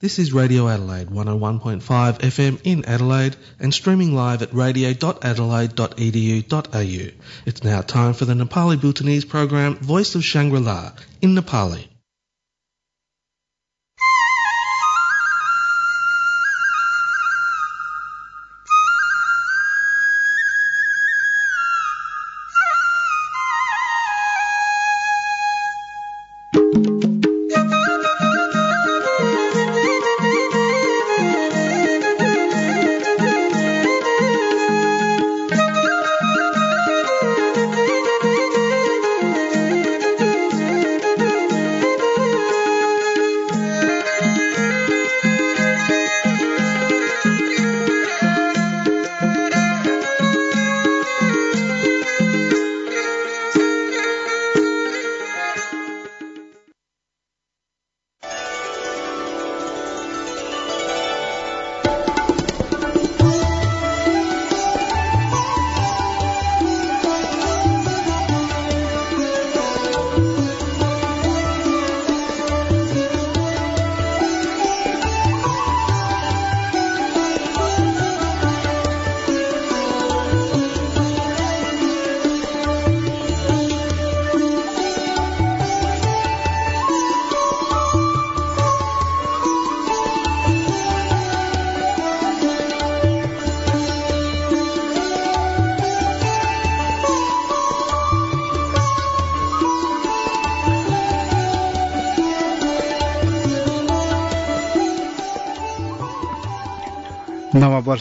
[0.00, 7.10] This is Radio Adelaide 101.5 FM in Adelaide and streaming live at radio.adelaide.edu.au.
[7.44, 11.87] It's now time for the Nepali Bhutanese program Voice of Shangri-La in Nepali.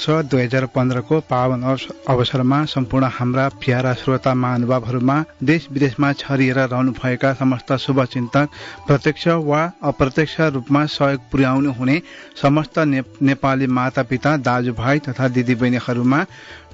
[0.10, 1.64] वर्ष दुई हजार पन्ध्रको पावन
[2.10, 8.50] अवसरमा सम्पूर्ण हाम्रा para श्रोता महानुभावहरूमा देश विदेशमा छरिएर रहनुभएका समस्त शुभचिन्तक
[8.88, 12.02] प्रत्यक्ष वा अप्रत्यक्ष रूपमा सहयोग पुर्याउनु हुने
[12.42, 12.80] समस्त
[13.22, 16.26] नेपाली माता पिता दाजुभाइ तथा दिदीबहिनीहरूमा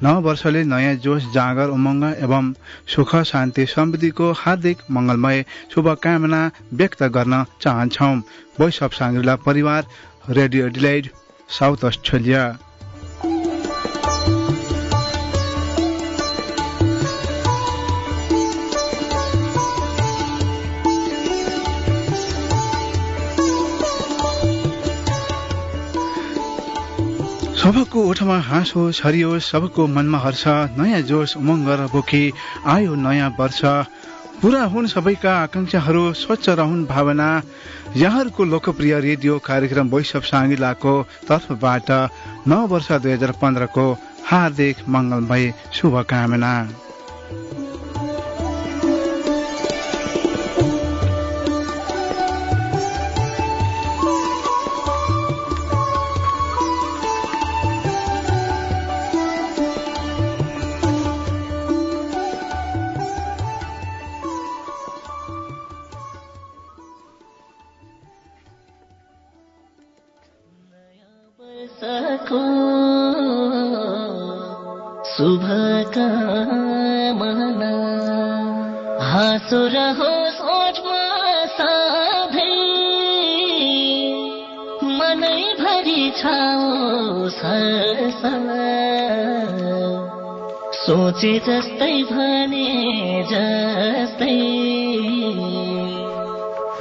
[0.03, 2.53] नव वर्षले नयाँ जोश जाँगर उमङ्ग एवं
[2.95, 6.41] सुख शान्ति समृद्धिको हार्दिक मंगलमय शुभकामना
[6.73, 8.11] व्यक्त गर्न चाहन्छौ।
[8.59, 9.88] अफ साङ्ग्रिला परिवार
[10.29, 11.09] रेडियो डिलाइड
[11.49, 12.43] साउथ अस्ट्रेलिया।
[27.63, 30.44] सबको ओठमा हाँसो छरियो सबको मनमा हर्ष
[30.75, 32.24] नयाँ जोस उमङ्ग र बोकी
[32.68, 33.62] आयो नयाँ वर्ष।
[34.44, 37.29] पूरा हुन् सबैका आकांक्षाहरू स्वच्छ रहन् भावना।
[37.96, 41.88] यहाँहरूको लोकप्रिय रेडियो कार्यक्रम वैशव साङ्गिलाको तर्फबाट
[42.52, 43.88] नौ वर्ष दुई हजार पन्ध्रको
[44.28, 46.53] हार्दिक मङ्गलमय शुभकामना।
[91.23, 94.39] सोचे जस्तै भने जस्तै।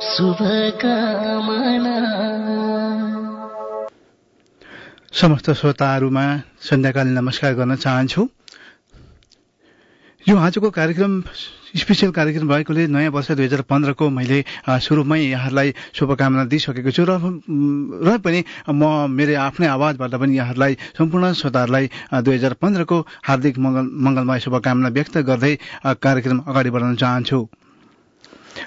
[0.00, 1.98] शुभकामना।
[5.08, 6.24] समस्त श्रोताहरूमा
[6.60, 8.22] सन्ध्याकालीन नमस्कार गर्न चाहन्छु।
[10.28, 11.12] यो आजको कार्यक्रम
[11.80, 17.16] स्पेसल कार्यक्रम भएकोले नयाँ वर्ष दुई हजार पन्ध्रको मैले सुरुमै यहाँहरूलाई शुभकामना दिइसकेको छु र
[18.04, 21.86] र पनि म मेरो आफ्नै आवाजबाट पनि यहाँहरूलाई सम्पूर्ण श्रोताहरूलाई
[22.20, 25.54] दुई हजार पन्ध्रको हार्दिक मङ्गल मङ्गलमय शुभकामना व्यक्त गर्दै
[26.04, 27.40] कार्यक्रम अगाडि बढाउन चाहन्छु।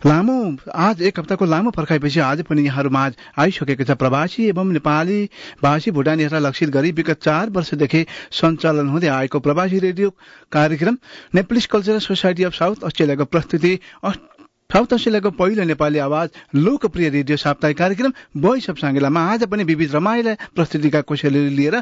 [0.05, 0.37] लामो
[0.79, 5.19] आज एक हप्ताको लामो पर्खाइपछि आज पनि यहाँहरूमा आज आइसकेको छ प्रवासी एवं नेपाली
[5.63, 10.09] भाषी भुटानीहरूलाई लक्षित गरी विगत चार वर्षदेखि सञ्चालन हुँदै आएको प्रवासी रेडियो
[10.51, 10.97] कार्यक्रम
[11.35, 13.73] Nepalese cultural society of South अस्ट्रेलियाको प्रस्तुति
[14.03, 19.95] साउथ अस्ट्रेलियाको पहिलो नेपाली आवाज लोकप्रिय रेडियो साप्ताहिक कार्यक्रम बोइस अफ साङ्गेलामा आज पनि विविध
[19.95, 21.81] रमाइला प्रस्तुतिका कोसेली लिएर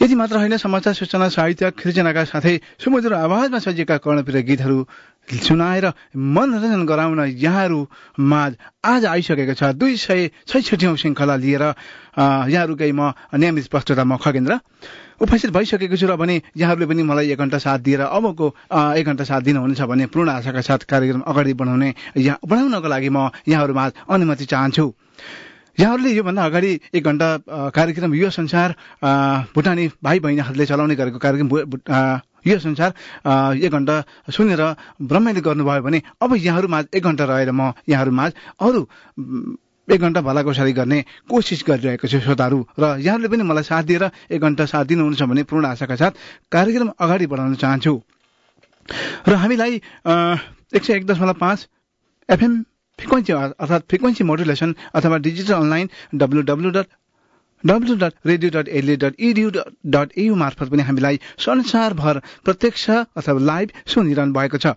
[0.00, 4.78] यति मात्र होइन समाचार सूचना साहित्य खृजनाका साथै सुमधुर आवाजमा सजिएका कर्णप्रिय गीतहरू
[5.28, 5.86] सुनाएर
[6.16, 7.80] मनोरञ्जन गराउन यहाँहरू
[8.18, 8.52] माझ
[8.84, 14.58] आज आइसकेको छ। दुई सय छैसठीौँ श्रृङ्खला लिएर यहाँहरूकै म नियमित प्रस्तुता म खगेन्द्र।
[15.22, 18.46] उपस्थित भइसकेको छु र भने यहाँहरूले पनि मलाई एक घन्टा साथ दिएर अबको
[18.98, 23.30] एक घन्टा साथ दिनुहुनेछ भने पूर्ण आशाका साथ कार्यक्रम अगाडि बढाउने यहाँ बढाउनको लागि म
[23.46, 24.86] यहाँहरूमा अनुमति चाहन्छु।
[25.78, 27.28] यहाँहरूले योभन्दा अगाडि एक घन्टा
[27.72, 28.74] कार्यक्रम यो संसार
[29.54, 31.48] भुटानी भाइ बहिनीहरूले चलाउने गरेको कार्यक्रम
[32.46, 32.90] यो संसार
[33.56, 33.96] एक घन्टा
[34.30, 34.62] सुनेर
[35.00, 38.24] ब्रह्मले गर्नुभयो भने अब यहाँहरूमा एक घन्टा रहेर म यहाँहरूमा
[38.60, 38.80] अरू
[39.88, 44.40] एक घन्टा भलाकुसारी गर्ने कोसिस गरिरहेको छु श्रोताहरू। र यहाँहरूले पनि मलाई साथ दिएर एक
[44.40, 46.12] घन्टा साथ दिनुहुन्छ भने पूर्ण आशाका साथ
[46.52, 47.94] कार्यक्रम अगाडि बढाउन चाहन्छु।
[49.28, 49.74] र हामीलाई
[50.74, 51.68] एक सय एक दशमलव पाँच
[52.28, 52.52] एफएम
[53.02, 56.86] फ्रिक्वेन्सी अर्थात् फ्रिक्वेन्सी मोडुलेसन अथवा digital online W W dot
[57.64, 59.50] W dot radio dot L A dot
[59.94, 64.74] edu dot मार्फत पनि हामीलाई संसारभर प्रत्यक्ष अथवा लाइभ सुनिरहनु भएको छ।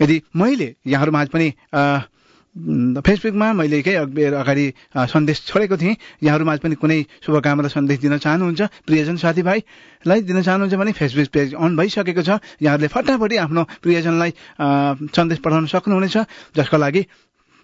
[0.00, 1.48] यदि मैले यहाँहरूमा पनि
[3.04, 4.66] फेसबुकमा मैले केही अगाडि
[5.12, 10.92] सन्देश छोडेको थिएँ। यहाँहरूमा पनि कुनै शुभकामना सन्देश दिन चाहनुहुन्छ। प्रियजन साथीभाइलाई दिन चाहनुहुन्छ भने
[10.92, 14.30] फेसबुक पेज अन भइसकेको छ। यहाँहरूले फटाफटी आफ्नो प्रियजनलाई
[15.16, 16.16] सन्देश पठाउन सक्नुहुनेछ
[16.56, 17.02] जसको लागि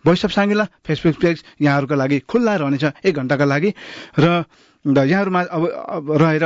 [0.05, 3.71] voice of Shangrila Facebook page यहाँहरूको लागि खुल्ला रहनेछ एक घन्टाका लागि।
[4.19, 4.45] र
[4.85, 6.45] यहाँहरूमा अब रहेर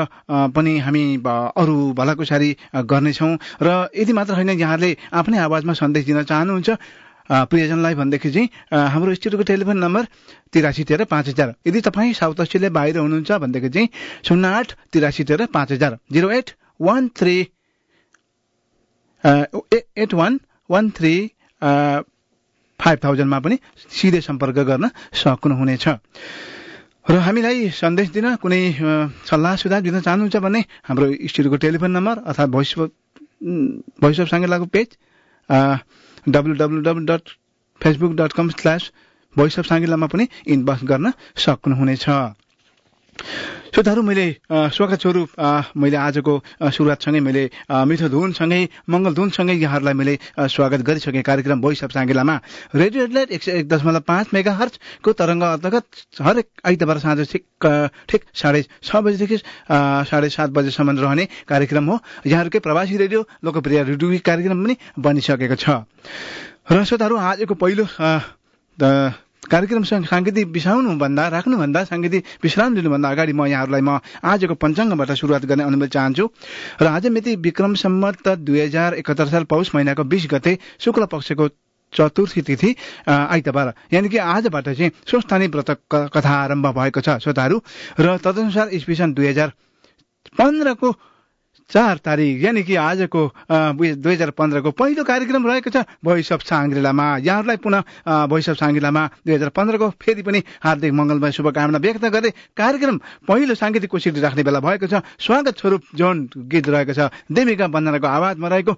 [0.56, 6.70] पनि हामी अरू भलाकुसारी गर्नेछौँ। र यति मात्र होइन यहाँहरूले आफ्नै आवाजमा सन्देश दिन चाहनुहुन्छ
[7.30, 8.48] प्रियजनलाई भनेदेखि चाहिँ
[8.92, 10.04] हाम्रो स्टुडियोको टेलिफोन नम्बर
[10.52, 13.88] तिरासी तेह्र पाँच हजार। यदि तपाईँ साउथ अस्ट्रेलिया बाहिर हुनुहुन्छ भनेदेखि चाहिँ
[14.26, 16.50] शून्य आठ तिरासी तेह्र पाँच हजार। Zero eight
[16.80, 17.36] one three
[19.24, 20.40] eight one
[20.70, 21.14] one three
[22.82, 23.56] five थाउजन्डमा पनि
[23.96, 24.90] सिधै सम्पर्क गर्न
[25.22, 25.86] सक्नुहुनेछ।
[27.10, 28.60] र हामीलाई सन्देश दिन कुनै
[29.26, 32.70] सल्लाह सुझाव दिन चाहनुहुन्छ भने हाम्रो स्टुडियोको टेलिफोन नम्बर अथवा voice
[34.02, 34.88] voice of साङ्गेलाको page
[36.34, 37.24] W W W dot
[37.80, 38.82] Facebook dot com slash
[39.36, 41.12] voice of साङ्गिलामा पनि इनबक्स गर्न
[41.44, 42.06] सक्नुहुनेछ।
[43.12, 45.28] श्रोताहरू मैले स्वागत स्वरूप
[45.76, 47.44] मैले आजको सुरुवातसँगै मैले
[47.88, 50.14] मिठो धुनसँगै मङ्गल धुनसँगै यहाँहरूलाई मैले
[50.48, 52.36] स्वागत गरिसकेँ कार्यक्रम भोइस अफ साङ्गिलामा।
[52.74, 55.86] रेडियो एक सय एक दशमलव पाँच मेगा हर्चको तरङ्ग अन्तर्गत
[56.20, 57.44] हरेक आइतबार साँझ ठिक
[58.08, 59.36] ठिक साढे छ बजीदेखि
[60.08, 65.84] साढे सात बजेसम्म रहने कार्यक्रम हो। यहाँहरूकै प्रवासी रेडियो लोकप्रिय रेडियो कार्यक्रम पनि बनिसकेको छ।
[66.68, 67.84] र श्रोताहरू आजको पहिलो
[69.42, 75.64] कार्यक्रम साङ्गीतिक बिसाउनुभन्दा राख्नुभन्दा साङ्गीतिक विश्राम लिनुभन्दा अगाडि म यहाँहरूलाई म आजको पञ्चाङ्गबाट सुरुवात गर्ने
[75.66, 76.24] अनुमति चाहन्छु।
[76.82, 81.48] र आज मिति विक्रम सम्मत दुई हजार एकहत्तर साल पौष महिनाको बिस गते शुक्ल पक्षको
[81.92, 82.70] चतुर्थी तिथि
[83.10, 87.56] आइतबार। यानि कि आजबाट चाहिँ स्वस्थानी व्रत कथा आरम्भ भएको छ। श्रोताहरू
[87.98, 89.48] र तदनुसार इस्विसन दुई हजार
[90.38, 90.88] पन्ध्रको
[91.72, 97.06] चार तारिक यानि कि आजको दुई हजार पन्ध्रको पहिलो कार्यक्रम रहेको छ भोइस अफ साङ्ग्रेलामा।
[97.24, 97.80] यहाँहरूलाई पुनः
[98.28, 103.54] भोइस अफ साङ्ग्रेलामा दुई हजार पन्ध्रको फेरि पनि हार्दिक मङ्गलमय शुभकामना व्यक्त गर्दै कार्यक्रम पहिलो
[103.56, 108.48] साङ्गीतिक कोसिटी राख्ने बेला भएको छ। स्वागत स्वरूप जुन गीत रहेको छ। देविका बन्दनाको आवाजमा
[108.52, 108.74] रहेको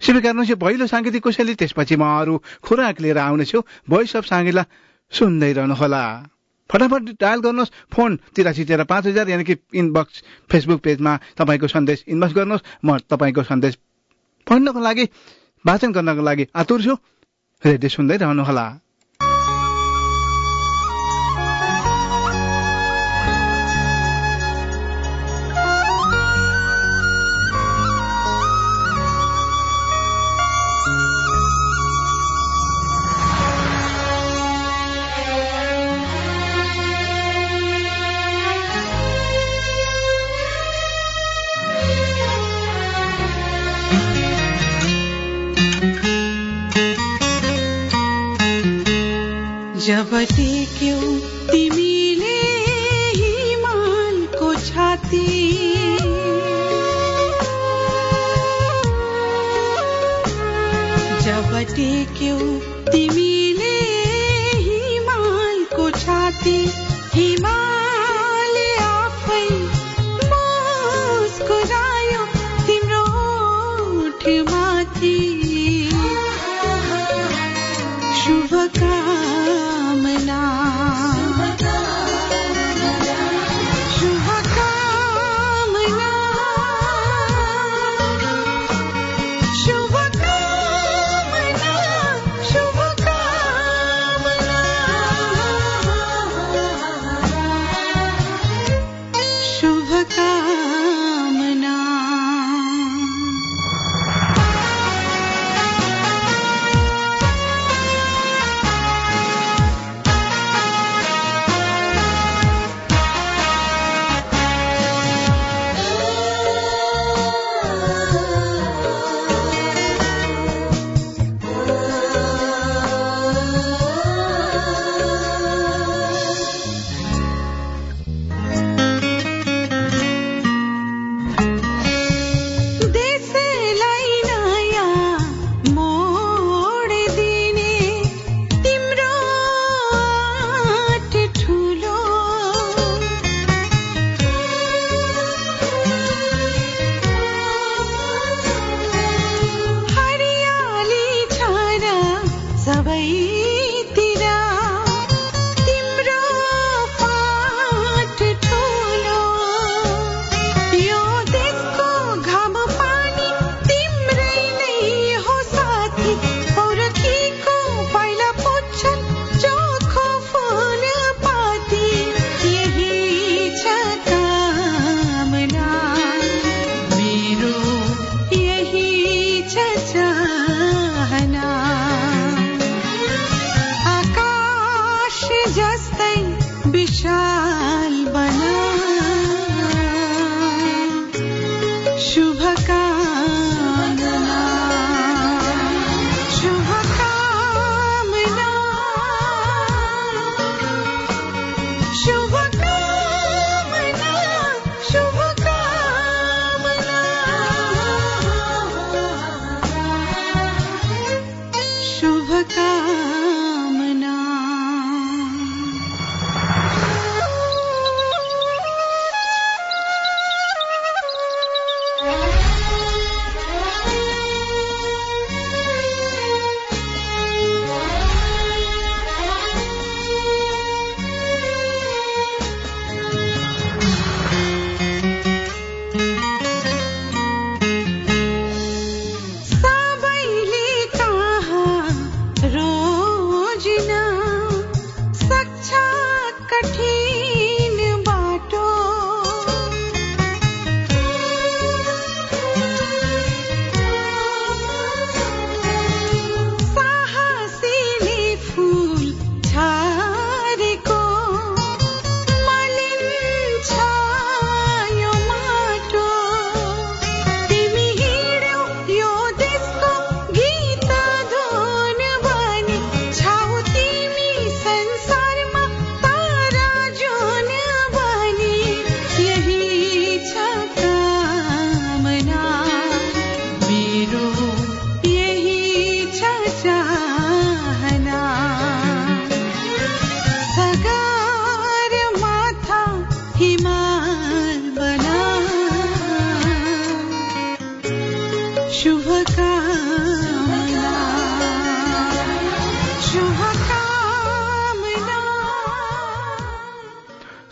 [0.00, 2.34] स्वीकार्नुहोस् यो पहिलो साङ्गीतिक कोसेली त्यसपछि म अरू
[2.64, 4.64] खुराक लिएर आउनेछु। भोइस अफ साङ्गेला
[5.12, 6.35] सुन्दै रहनुहोला।
[6.70, 12.04] फटाफट डायल गर्नुहोस्। फोन तिरासी तेह्र पाँच हजार यानि कि इनबक्स फेसबुक पेजमा तपाईँको सन्देश
[12.08, 13.74] इनबक्स गर्नुहोस्। म तपाईँको सन्देश
[14.46, 15.04] पढ्नको लागि
[15.64, 16.94] वाचन गर्नको लागि आतुर छु।
[17.62, 18.66] रेडियो सुन्दै रहनुहोला।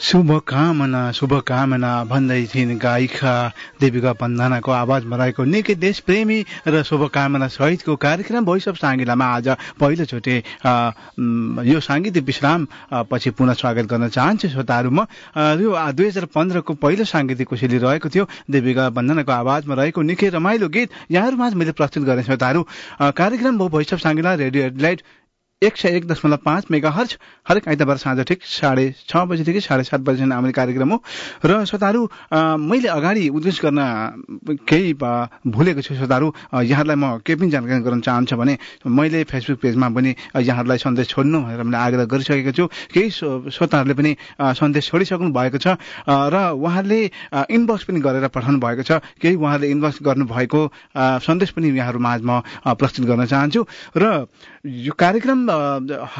[0.04, 3.32] शुभकामना शुभकामना भन्दै थिइन् गायिका
[3.80, 9.48] देविका बन्धनाको आवाजमा रहेको निकै देश प्रेमी र शुभकामना सहितको कार्यक्रम भोइस अफ साङ्गिलामा आज
[9.80, 10.36] पहिलोचोटि
[11.72, 12.66] यो साङ्गीतिक विश्राम
[13.08, 15.08] पछि पुनः स्वागत गर्न चाहन्छु श्रोताहरू म।
[15.64, 20.68] यो दुई हजार पन्ध्रको पहिलो साङ्गीतिक कोसेली रहेको थियो देविका बन्धनाको आवाजमा रहेको निकै रमाइलो
[20.68, 22.60] गीत। यहाँहरूमा मैले प्रस्तुत गरेँ श्रोताहरू।
[23.00, 25.00] कार्यक्रम भयो voice of Shangrila radio Adelaide
[25.64, 27.18] एक सय एक दशमलव पाँच मेगा हर्च
[27.48, 30.98] हरेक आइतबार साँझ ठिक साढे छ बजीदेखि साढे सात बजीसम्म आउने कार्यक्रम हो।
[31.44, 32.02] र श्रोताहरू
[32.68, 33.80] मैले अगाडि उद्देश्य गर्न
[34.68, 36.28] केही भुलेको छु श्रोताहरू
[36.62, 41.38] यहाँहरूलाई म केही पनि जानकारी गराउन चाहन्छु भने मैले फेसबुक पेजमा पनि यहाँहरूलाई सन्देश छोड्नु
[41.44, 44.12] भनेर मैले आग्रह गरिसकेको छु। केही श्रो- श्रोताहरूले पनि
[44.60, 45.66] सन्देश छोडिसक्नु भएको छ।
[46.08, 47.00] र उहाँहरूले
[47.50, 50.60] इनबक्स पनि गरेर पठाउनु भएको छ। केही उहाँहरूले इनबक्स गर्नुभएको
[50.96, 53.66] सन्देश पनि यहाँहरू माझमा अ, प्रस्तुत गर्न चाहन्छु।
[53.96, 54.26] र
[54.66, 55.38] यो कार्यक्रम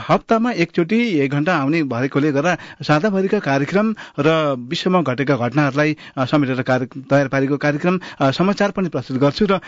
[0.09, 4.29] हप्तामा एकचोटि एक घण्टा आउने भएकोले गर्दा साताभरिका कार्यक्रम र
[4.71, 7.99] विश्वमा घटेका घटनाहरूलाई समेटेर कार्य तयार पारेको कार्यक्रम
[8.33, 9.61] समाचार पनि प्रस्तुत गर्छु र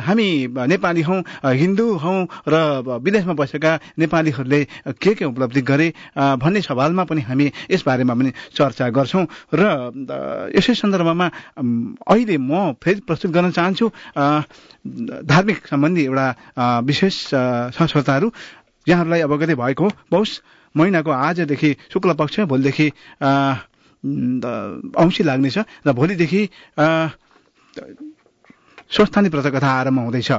[0.00, 0.28] हामी
[0.66, 2.54] नेपाली हौँ हिन्दू हौँ र
[2.98, 4.62] विदेशमा बसेका नेपालीहरूले
[4.94, 9.62] के के उपलब्धि गरे भन्ने सवालमा पनि हामी यस बारेमा पनि चर्चा गर्छौँ र
[10.56, 11.26] यसै सन्दर्भमा
[12.06, 13.86] अहिले म फेरि प्रस्तुत गर्न चाहन्छु
[15.24, 16.26] धार्मिक सम्बन्धी एउटा
[16.80, 17.14] विशेष
[17.82, 18.28] श्रोताहरू
[18.86, 20.28] यहाँहरूलाई अवगतै भएको पौष
[20.74, 22.86] महिनाको आजदेखि शुक्ल पक्ष भोलिदेखि
[24.98, 26.40] औँसी लाग्नेछ र भोलिदेखि
[28.90, 30.30] स्वस्थानी व्रत कथा आरम्भ हुँदैछ।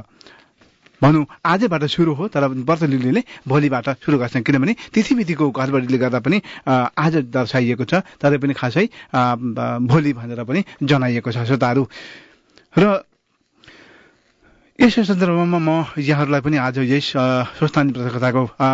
[1.01, 6.37] भनौँ आजैबाट सुरु हो तर व्रत लिलीले भोलिबाट सुरु गर्छन्। किनभने तिथिमितिको गडबडीले गर्दा पनि
[6.95, 8.85] आज दर्शाइएको छ तरै पनि खासै
[9.83, 11.83] भोलि भनेर पनि जनाइएको छ श्रोताहरू।
[12.75, 12.83] र
[14.79, 15.69] यसै सन्दर्भमा म
[16.01, 17.07] यहाँहरूलाई पनि आज यस
[17.57, 17.91] स्वस्थानी
[18.59, 18.69] अ,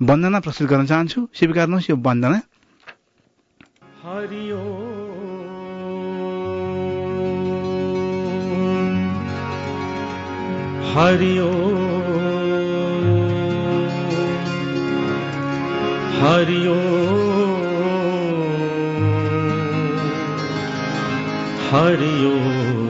[0.00, 2.38] वन्दना प्रस्तुत गर्न चाहन्छु। स्वीकार्नुहोस् यो वन्दना।
[4.02, 4.44] हरि
[10.92, 11.34] हरि
[16.20, 16.62] हरि
[21.72, 22.81] हरि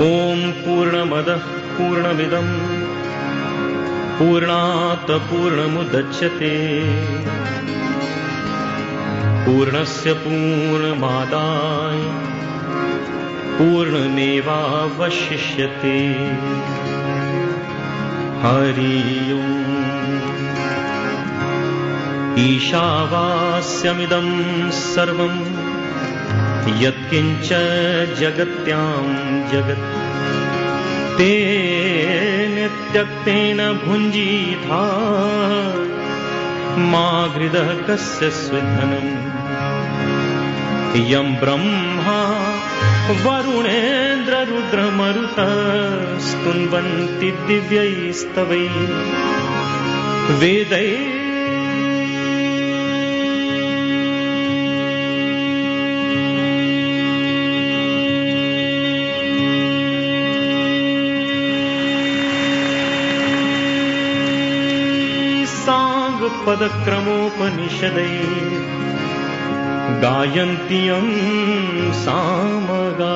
[0.00, 1.38] ॐ पूर्णमदः
[1.78, 2.52] पूर्णमिदम्
[4.18, 6.52] पूर्णात् पूर्णमुदच्यते।
[9.46, 11.98] पूर्णस्य पूर्णमादाय
[13.58, 14.54] पूर्णमेवावशिष्यते।
[18.42, 19.68] हरि ओम्
[22.38, 24.26] ईशावास्यमिदं
[24.70, 25.47] सर्वम्
[26.66, 27.48] यत्किञ्च
[28.18, 29.02] जगत्यां
[29.48, 30.08] जगत्।
[31.18, 34.82] तेन त्यक्तेन भुञ्जीथा।
[36.76, 39.28] मा घृदः कस्य स्विधनम्?
[41.06, 42.48] यं ब्रह्मा
[43.08, 44.68] वरुणेन्द्ररुद्रमरुतः
[46.18, 48.68] स्तुन्वन्ति दिव्यैस्तवै।
[50.34, 51.17] वेदै
[66.28, 68.18] साङ्गपदक्रमोपनिषदै
[70.02, 71.06] गायन्त्यं
[71.92, 73.14] सामगा।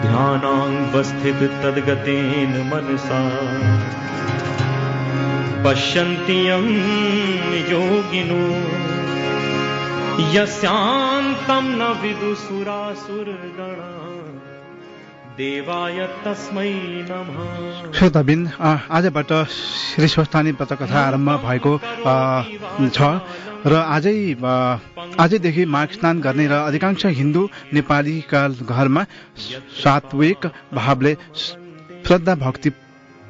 [0.00, 3.22] ध्यानाङ्वस्थित तद्गतेन मनसा।
[5.64, 6.64] पश्यन्त्यं
[7.70, 8.44] योगिनो।
[10.32, 14.13] यस्यान्तं न विदुसुरासुरगणा
[17.94, 21.72] श्रोताबिन आजबाट श्री स्वस्थानी व्रतकथा आरम्भ भएको
[22.94, 23.08] छ।
[23.66, 24.14] र आजै
[25.18, 27.42] आजैदेखि माघ स्नान गर्ने र अधिकांश हिन्दू
[27.74, 29.02] नेपालीका घरमा
[29.82, 31.12] सात्विक भावले
[32.06, 32.70] श्रद्धा भक्ति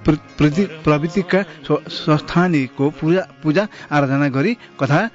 [0.09, 5.11] प्रवृत्तिका स्व- स्वस्थानीको पूजा पूजा आराधना गरी कथा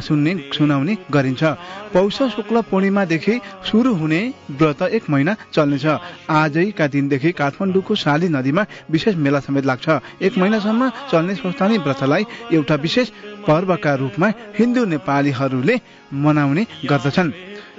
[0.00, 1.44] सुन्ने सुनाउने गरिन्छ।
[1.92, 3.40] पौष शुक्ल पूर्णिमादेखि
[3.70, 5.86] सुरु हुने व्रत एक महिना चल्नेछ।
[6.30, 9.88] आजैका दिनदेखि काठमाडौँको साली नदीमा विशेष मेला समेत लाग्छ।
[10.22, 13.08] एक महिनासम्म चल्ने स्वस्थानी व्रतलाई एउटा विशेष
[13.48, 15.80] पर्वका रूपमा हिन्दू नेपालीहरूले
[16.14, 17.32] मनाउने गर्दछन्।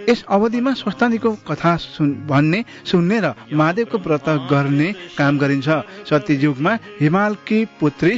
[0.09, 5.69] यस अवधिमा स्वस्थानीको कथा सुन भन्ने सुन्ने र महादेवको व्रत गर्ने काम गरिन्छ।
[6.09, 8.15] सत्ययुगमा हिमालकी पुत्री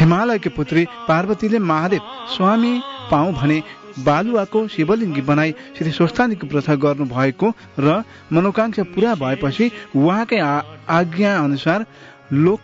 [0.00, 2.02] हिमालयकी पुत्री पार्वतीले महादेव
[2.34, 2.72] स्वामी
[3.10, 3.62] पाऊँ भने
[3.98, 10.38] बालुवाको शिवलिङ्गी बनाई श्री स्वस्थानीको प्रथा गर्नु भएको र मनोकांक्षा पूरा भएपछि उहाँकै
[10.88, 11.84] आज्ञा अनुसार
[12.32, 12.60] लोक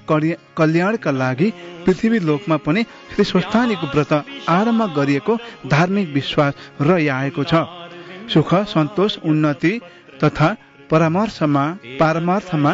[0.56, 1.48] कल्याणका लागि
[1.86, 2.82] पृथ्वी लोकमा पनि
[3.14, 4.12] श्री स्वस्थानीको व्रत
[4.48, 7.54] आरम्भ गरिएको धार्मिक विश्वास रहिआएको छ।
[8.32, 9.72] सुख सन्तोष उन्नति
[10.24, 10.48] तथा
[10.90, 11.64] परामर्शमा
[12.00, 12.72] पारमार्थमा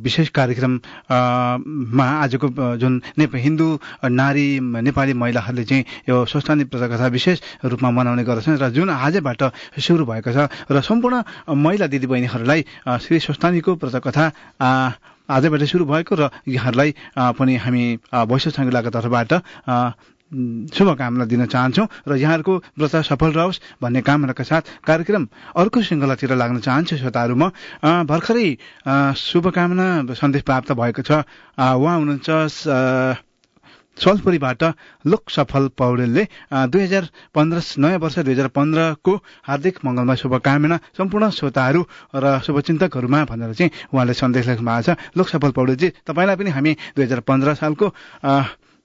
[0.00, 3.68] विशेष कार्यक्रममा आजको जुन नेप हिन्दू
[4.10, 4.46] नारी
[4.80, 9.42] नेपाली महिलाहरूले चाहिँ यो स्वस्थानी प्रथा कथा विशेष रूपमा मनाउने गर्दछन् र जुन आजबाट
[9.78, 12.64] सुरु भएको छ र सम्पूर्ण महिला दिदीबहिनीहरूलाई
[12.98, 14.24] श्री स्वस्थानीको प्रथा कथा
[15.28, 16.94] आजबाट सुरु भएको र यहाँहरूलाई
[17.32, 19.32] पनि हामी भैँस साङ्गिलाको तर्फबाट
[20.32, 26.58] शुभकामना दिन चाहन्छौँ र यहाँहरूको व्रत सफल रहोस् भन्ने कामनाका साथ कार्यक्रम अर्को श्रृङ्खलातिर लाग्न
[26.60, 27.34] चाहन्छु श्रोताहरू
[28.08, 28.48] भर्खरै
[29.12, 31.24] शुभकामना सन्देश प्राप्त भएको छ।
[31.58, 33.28] उहाँ हुनुहुन्छ
[33.92, 34.62] सलपुरीबाट
[35.04, 37.04] लोक सफल पौडेलले। दुई हजार
[37.36, 39.12] पन्ध्र नयाँ वर्ष दुई हजार पन्ध्रको
[39.44, 41.80] हार्दिक मङ्गलमा शुभकामना सम्पूर्ण श्रोताहरू
[42.16, 46.72] र शुभचिन्तकहरूमा भनेर चाहिँ उहाँले सन्देश लेख्नु भएको छ। लोक सफल पौडेलजी तपाईँलाई पनि हामी
[46.96, 47.86] दुई हजार पन्ध्र सालको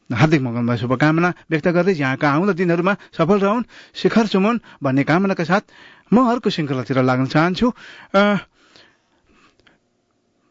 [0.10, 5.64] हार्दिक मङ्गलमा शुभकामना व्यक्त गर्दै यहाँका आउँदो दिनहरूमा सफल रहन् शिखर चुमुन भन्ने कामनाका साथ
[6.14, 7.68] म अर्को श्रृङ्खलातिर लाग्न चाहन्छु।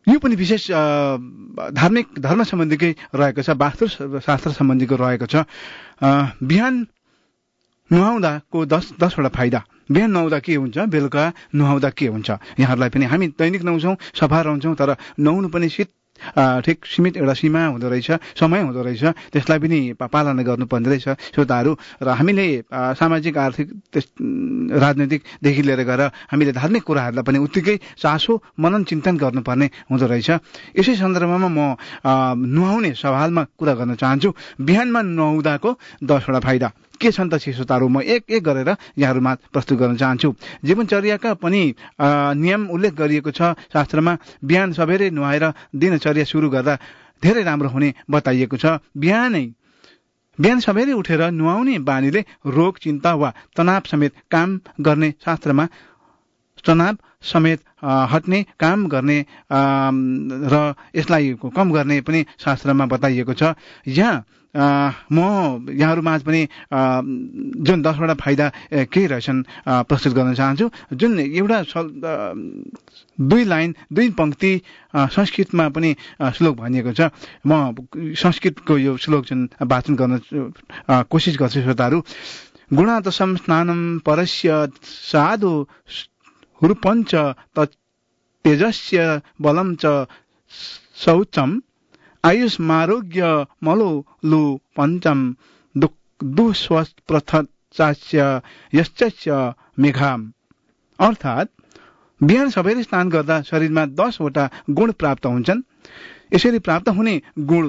[0.07, 0.71] यो पनि विशेष
[1.73, 3.85] धार्मिक धर्म सम्बन्धीकै रहेको छ वास्तु
[4.21, 5.49] शास्त्र सम्बन्धीको रहेको छ।
[6.45, 6.75] बिहान
[7.91, 10.77] नुहाउँदाको दस दसवटा फाइदा। बिहान नुहाउँदा के हुन्छ?
[10.91, 12.29] बेलुका नुहाउँदा के हुन्छ?
[12.61, 15.91] यहाँहरूलाई पनि हामी दैनिक नुहाउँछौँ सफा रहन्छौँ तर नुहाउनु पनि शीत
[16.65, 21.73] ठिक सीमित एउटा सीमा हुँदो रहेछ समय हुँदो रहेछ त्यसलाई पनि पालना गर्नुपर्ने रहेछ। श्रोताहरू
[22.03, 23.69] र हामीले सामाजिक आर्थिक
[24.83, 30.31] राजनैतिकदेखि लिएर गएर हामीले धार्मिक कुराहरूलाई पनि उत्तिकै चासो मनन चिन्तन गर्नुपर्ने हुँदो रहेछ।
[30.79, 31.61] यसै सन्दर्भमा म
[32.07, 35.71] नुहाउने सवालमा कुरा गर्न चाहन्छु। बिहानमा नुहाउँदाको
[36.05, 40.29] दसवटा फाइदा। के छन् त श्रोताहरू म एक एक गरेर यहाँहरूमा प्रस्तुत गर्न चाहन्छु।
[40.65, 41.63] जीवनचर्याका पनि
[42.01, 46.75] नियम उल्लेख गरिएको छ। शास्त्रमा बिहान सबेरै नुहाएर दिनचर्या सुरु गर्दा
[47.23, 49.47] धेरै राम्रो हुने बताइएको छ। बिहानै
[50.39, 54.49] बिहान सबेरै उठेर नुहाउने बानीले रोग चिन्ता वा तनाव समेत काम
[54.81, 55.65] गर्ने शास्त्रमा
[56.61, 57.61] तनाव समेत
[58.13, 59.19] हट्ने काम गर्ने
[59.51, 60.55] र
[60.93, 63.55] यसलाई कम गर्ने पनि शास्त्रमा बताइएको छ।
[63.89, 64.25] यहाँ
[64.57, 65.19] म
[65.71, 66.43] यहाँहरूमाझ पनि
[67.61, 68.47] जुन दसवटा फाइदा
[68.89, 69.43] के रहेछन्
[69.89, 71.59] प्रस्तुत गर्न चाहन्छु जुन एउटा
[73.19, 74.53] दुई लाइन दुई पङ्क्ति
[74.95, 75.95] संस्कृतमा पनि
[76.37, 77.11] श्लोक भनिएको छ।
[77.47, 77.75] म
[78.17, 80.13] संस्कृतको यो श्लोक जुन वाचन गर्न
[81.11, 82.03] कोसिस गर्छु श्रोताहरू
[82.73, 85.53] गुणादशम स्नानम परस्य साधु
[86.61, 87.15] हुरुपञ्च
[88.45, 90.07] तेजस्य बलम च
[91.05, 91.61] शौचम
[92.27, 93.23] आयुष्मारोग्य
[93.65, 93.91] मलो
[94.25, 94.41] लु
[94.77, 95.21] पञ्चम
[99.79, 100.21] मेघाम।
[100.99, 101.51] अर्थात्
[102.21, 105.61] बिहान सबैले स्नान गर्दा शरीरमा दसवटा गुण प्राप्त हुन्छन्।
[106.35, 107.15] यसरी प्राप्त हुने
[107.51, 107.65] गुण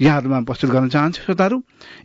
[0.00, 1.56] यहाँहरूमा प्रस्तुत गर्न चाहन्छु श्रोताहरू।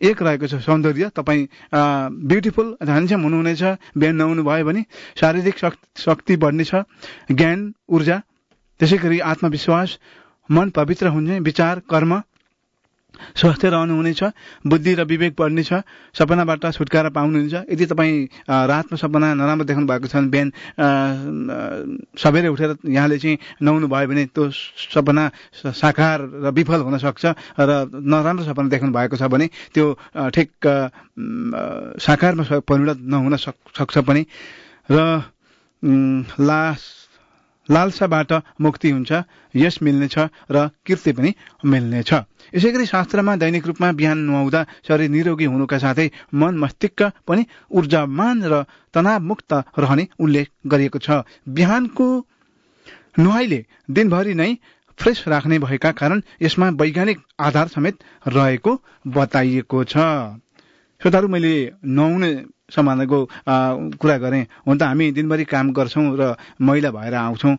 [0.02, 3.62] एक रहेको छ सौन्दर्य। तपाईँ ब्युटिफुल ह्यान्डसम हुनुहुनेछ।
[3.96, 4.82] बिहान नहुनु भयो भने
[5.20, 5.56] शारीरिक
[5.98, 6.72] शक्ति बढ्नेछ।
[7.32, 8.16] ज्ञान ऊर्जा
[8.80, 9.98] त्यसै गरी आत्मविश्वास
[10.48, 12.20] मन पवित्र हुने विचार कर्म
[13.36, 14.22] स्वस्थ रहनुहुनेछ
[14.66, 15.72] बुद्धि र विवेक बढ्नेछ
[16.14, 18.16] सपनाबाट छुटकारा पाउनुहुन्छ यदि तपाईँ
[18.48, 20.48] रातमा सपना नराम्रो देख्नु भएको छ भने बिहान
[22.16, 24.50] सबेरै उठेर यहाँले चाहिँ नुहाउनु भयो भने त्यो
[24.92, 25.24] सपना
[25.72, 27.24] साकार र विफल हुन सक्छ
[27.58, 27.70] र
[28.04, 29.86] नराम्रो सपना देख्नु भएको छ भने त्यो
[30.30, 30.50] ठिक
[32.00, 34.26] साकारमा परिणत नहुन सक्छ पनि।
[34.88, 34.96] र
[35.82, 37.05] लास्ट
[37.70, 39.12] लालसाबाट मुक्ति हुन्छ
[39.54, 40.16] यश मिल्नेछ
[40.50, 41.30] र कीर्ति पनि
[41.64, 42.10] मिल्नेछ।
[42.54, 48.36] यसै गरी शास्त्रमा दैनिक रूपमा बिहान नुहाउँदा शरीर निरोगी हुनुका साथै मन मस्तिष्क पनि ऊर्जामान
[48.44, 48.62] र
[48.94, 51.08] तनावमुक्त रहने उल्लेख गरिएको छ।
[51.48, 52.06] बिहानको
[53.18, 54.50] नुहाइले दिनभरि नै
[54.98, 58.72] फ्रेस राख्ने भएका कारण यसमा वैज्ञानिक आधार समेत रहेको
[59.08, 59.96] बताइएको छ।
[61.00, 62.30] श्रोताहरू मैले नुहाउने
[62.66, 63.18] समानको
[64.00, 67.54] कुरा गरेँ। हुन त हामी दिनभरि काम गर्छौँ र मैला भएर आउँछौँ।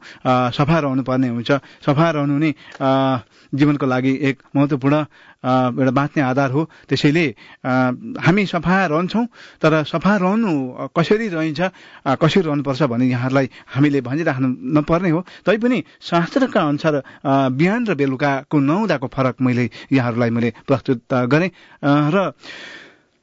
[0.51, 2.51] सफा रहनुपर्ने हुन्छ। सफा रहनु नै
[3.55, 4.95] जीवनको लागि एक महत्त्वपूर्ण
[5.47, 7.25] एउटा बाँच्ने आधार हो। त्यसैले
[7.63, 9.25] हामी सफा रहन्छौँ
[9.63, 10.51] तर सफा रहनु
[10.91, 11.61] कसरी रहन्छ
[12.19, 16.95] कसरी रहनुपर्छ भने यहाँहरूलाई हामीले भनिराख्नु नपर्ने हो। तैपनि शास्त्रका अनुसार
[17.55, 20.99] बिहान र बेलुकाको नहुँदाको फरक मैले यहाँहरूलाई मैले प्रस्तुत
[21.31, 21.51] गरेँ।
[21.85, 22.33] र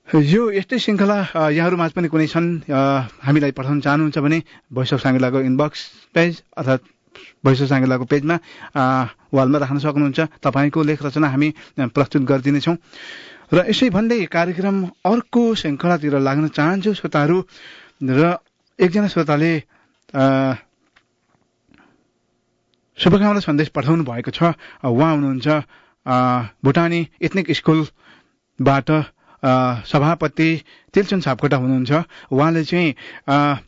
[0.08, 1.16] यो यस्तै श्रृङ्खला
[1.48, 4.38] यहाँहरूमाझ पनि कुनै छन्। हामीलाई पठाउन चाहनुहुन्छ भने
[4.68, 5.80] भोइस अफ साङ्गेलाको इनबक्स
[6.14, 6.84] पेज अर्थात्
[7.40, 8.36] भोइस अफ साङ्गेलाको पेजमा
[9.32, 11.48] वालमा राख्न सक्नुहुन्छ। तपाईँको लेख रचना हामी
[11.96, 12.76] प्रस्तुत गरिदिनेछौँ।
[13.56, 14.76] र यसै भन्दै कार्यक्रम
[15.08, 17.38] अर्को श्रृङ्खलातिर लाग्न चाहन्छु श्रोताहरू।
[18.04, 18.38] र
[18.78, 19.52] एकजना श्रोताले
[22.98, 24.52] शुभकामना सन्देश पठाउनु भएको छ।
[24.84, 25.48] उहाँ हुनुहुन्छ
[26.60, 28.88] भुटानी एथनिक स्कुलबाट
[29.42, 30.48] सभापति
[30.94, 31.92] तिलचुन सापकोटा हुनुहुन्छ।
[32.32, 32.94] उहाँले चाहिँ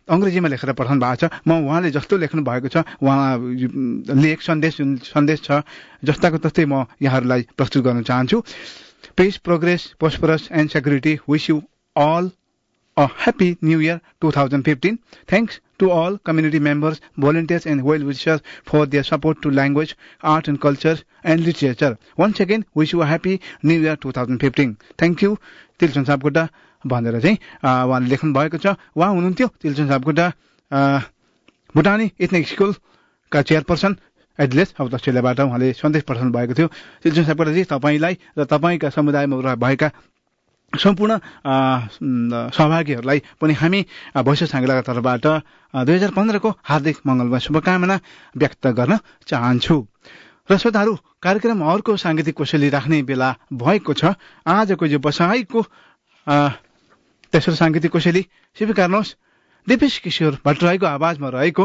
[0.09, 3.39] अङ्ग्रेजीमा लेखेर पठाउनु भएको छ। म उहाँले जस्तो लेख्नु भएको छ उहाँ
[4.17, 5.63] लेख सन्देश जुन सन्देश छ
[6.05, 8.43] जस्ताको तस्तै म यहाँहरूलाई प्रस्तुत गर्न चाहन्छु।
[9.17, 11.57] Peace progress prosperous and security wish you
[11.97, 12.31] all
[12.97, 14.99] a happy new year 2015.
[15.27, 20.49] Thanks to all community members, volunteers and well wishers for their support to language, art
[20.49, 21.99] and culture and literature.
[22.17, 24.77] Once again, wish you a happy new year 2015.
[24.99, 25.39] Thank you.
[25.81, 26.49] Tilchan Sapkota
[26.85, 30.27] भनेर चाहिँ उहाँले लेख्नु भएको छ उहाँ हुनुहुन्थ्यो तिलचन सापकोटा
[31.77, 33.97] भुटानी ethnic स्कुलका चेयरपर्सन
[34.39, 36.69] एडलेस अस्ट्रेलियाबाट उहाँले सन्देश पठाउनु भएको थियो
[37.05, 39.89] तिलचन सापकोटाजी तपाईँलाई र तपाईँका समुदायमा भएका
[40.73, 41.13] सम्पूर्ण
[42.53, 43.81] सहभागीहरूलाई पनि हामी
[44.19, 45.27] भैँस तर्फबाट
[45.75, 47.97] दुई हजार पन्ध्रको हार्दिक मङ्गलमा शुभकामना
[48.37, 49.77] व्यक्त गर्न चाहन्छु।
[50.49, 54.15] र श्रोताहरू कार्यक्रम अर्को साङ्गीतिक कोसेली राख्ने बेला भएको छ।
[54.47, 55.61] आजको यो बसाईको
[57.33, 58.23] तेस्रो साङ्गीतिक कोसेली
[58.57, 59.15] स्वीकार्नुहोस्
[59.67, 61.65] दिपेश किशोर भट्टराईको आवाजमा रहेको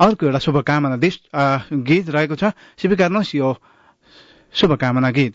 [0.00, 2.44] अर्को एउटा शुभकामना गीत रहेको छ।
[2.76, 3.48] स्वीकार्नुहोस् यो
[4.54, 5.32] शुभकामना गीत।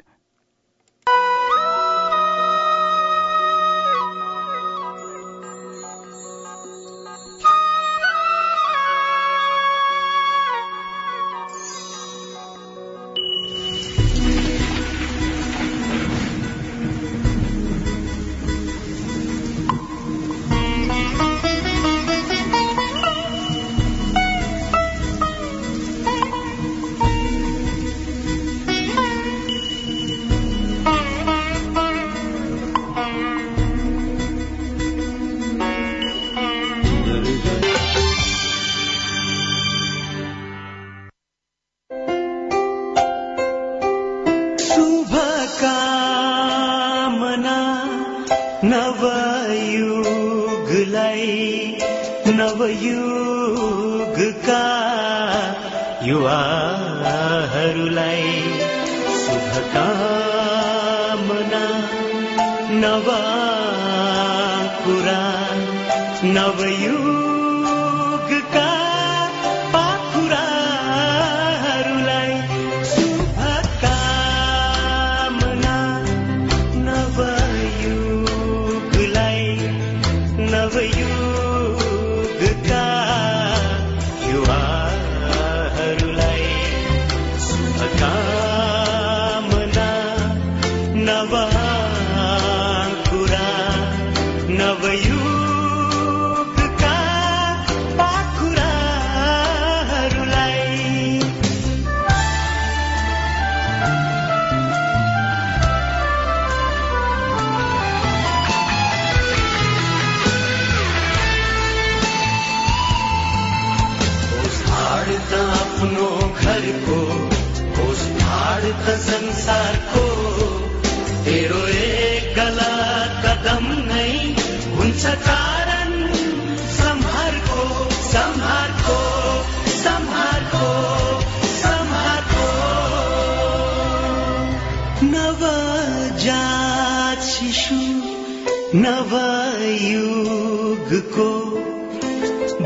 [140.92, 141.26] नवयुगको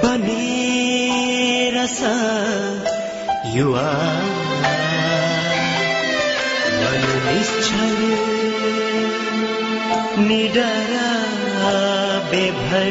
[0.04, 2.14] बनेर आशा
[3.56, 3.84] युवा।
[6.80, 8.02] बनु निश्चल
[10.26, 11.12] निडरा
[12.32, 12.90] बेभर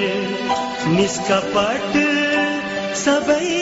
[0.95, 1.99] निष्कपट
[3.05, 3.54] सबै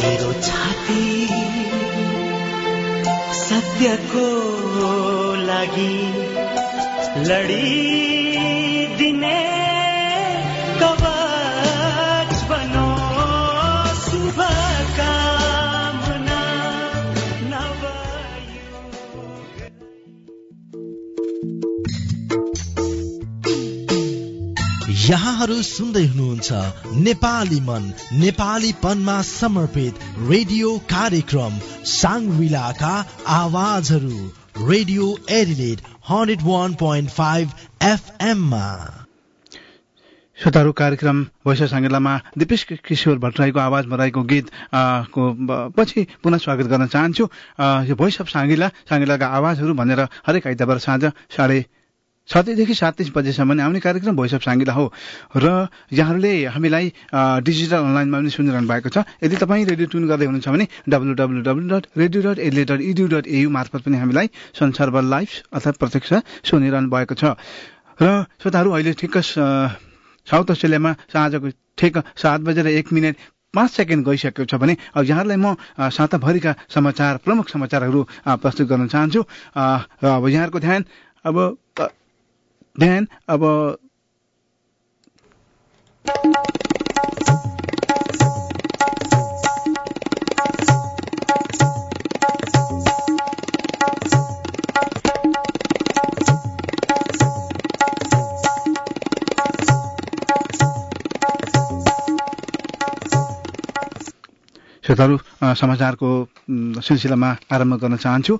[0.00, 1.04] तेरो छाती
[3.40, 4.26] सत्यको
[5.48, 5.96] लागि
[7.28, 8.17] लडिदिने
[25.38, 26.50] यहाँहरू सुन्दै हुनुहुन्छ
[26.98, 27.82] नेपाली मन
[28.18, 29.94] नेपालीपनमा समर्पित
[30.30, 31.58] रेडियो कार्यक्रम
[31.90, 32.94] साङ्ग्रिलाका
[33.34, 34.18] आवाजहरू
[34.70, 35.78] radio Adelaide
[36.10, 37.46] hundred one point five
[37.84, 38.66] एफएममा।
[40.38, 44.50] श्रोताहरू कार्यक्रम वैश्य साङ्गेलामा दिपेश किशोर भट्टराईको आवाजमा रहेको गीत
[45.14, 45.22] को
[45.78, 47.30] पछि पुनः स्वागत गर्न चाहन्छु।
[47.88, 51.04] यो भोइस अफ साङ्गिला साङ्गिलाका आवाजहरू भनेर हरेक आइतबार साँझ
[51.36, 51.64] साढे
[52.28, 54.92] सातैदेखि सात तिस बजेसम्म आउने कार्यक्रम भोइस अफ साङ्गिला हो।
[55.36, 56.86] र यहाँहरूले हामीलाई
[57.40, 61.40] डिजिटल अनलाइनमा पनि सुनिरहनु भएको छ। यदि तपाईँ रेडियो ट्युन गर्दै हुनुहुन्छ भने W W
[61.42, 65.80] W dot radio dot Adelaide dot edu dot AU मार्फत पनि हामीलाई संसारभर लाइभ अर्थात्
[65.80, 66.12] प्रत्यक्ष
[66.44, 67.24] सुनिरहनु भएको छ।
[67.96, 68.06] र
[68.38, 71.48] श्रोताहरू अहिले ठिक्क साउथ अस्ट्रेलियामा साँझको
[71.80, 73.16] ठिक सात बजेर एक मिनट
[73.56, 75.56] पाँच सेकेन्ड गइसकेको छ भने अब यहाँहरूलाई म
[75.88, 78.00] साताभरिका समाचार प्रमुख समाचारहरू
[78.36, 80.84] प्रस्तुत गर्न चाहन्छु। र अब यहाँहरूको ध्यान
[81.24, 81.36] अब
[82.78, 83.42] ध्यान अब
[104.84, 105.16] श्रोताहरू
[105.60, 106.08] समाचारको
[106.86, 108.34] सिलसिलामा आरम्भ गर्न चाहन्छु।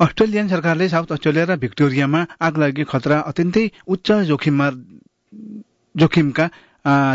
[0.00, 4.66] अस्ट्रेलियन सरकारले साउथ अस्ट्रेलिया र भिक्टोरियामा आगलागी खतरा अत्यन्तै उच्च जोखिममा
[5.94, 6.46] जोखिमका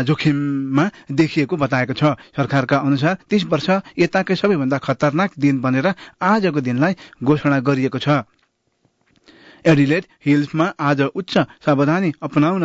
[0.08, 5.86] जोखिममा देखिएको बताएको छ। सरकारका अनुसार तीस वर्ष यताकै सबैभन्दा खतरनाक दिन बनेर
[6.22, 8.24] आजको दिनलाई घोषणा गरिएको छ।
[9.64, 12.64] एडिलेट हिल्समा आज उच्च सावधानी अपनाउन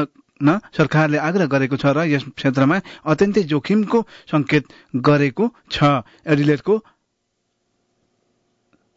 [0.72, 4.00] सरकारले आग्रह गरेको छ र यस क्षेत्रमा अत्यन्तै जोखिमको
[4.32, 4.64] संकेत
[5.04, 5.78] गरेको छ।
[6.24, 6.74] एडिलेटको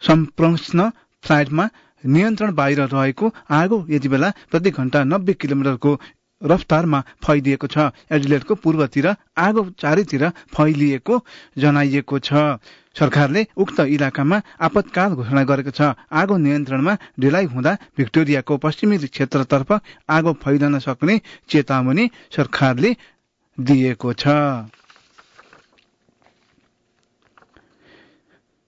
[0.03, 0.79] सम्प्रश्न
[1.27, 1.69] फ्लाइटमा
[2.05, 5.99] नियन्त्रण बाहिर रहेको आगो यति बेला प्रति घण्टा नब्बे किलोमिटरको
[6.43, 9.07] रफ्तारमा फैलिएको छ। एडिलेटको पूर्वतिर
[9.39, 11.15] आगो चारैतिर फैलिएको
[11.59, 12.61] जनाइएको छ।
[12.97, 19.73] सरकारले उक्त इलाकामा आपतकाल घोषणा गरेको छ। आगो नियन्त्रणमा ढिलाइ हुँदा भिक्टोरियाको पश्चिमी क्षेत्रतर्फ
[20.11, 22.97] आगो फैलन सक्ने चेतावनी सरकारले
[23.59, 24.27] दिएको छ।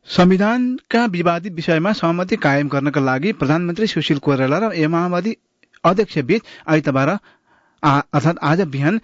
[0.09, 5.37] संविधानका विवादित विषयमा सहमति कायम गर्नका लागि प्रधानमन्त्री सुशील कोइराला र माओवादी
[5.85, 7.09] अध्यक्ष बीच आइतबार
[7.83, 9.01] अर्थात् आज बिहान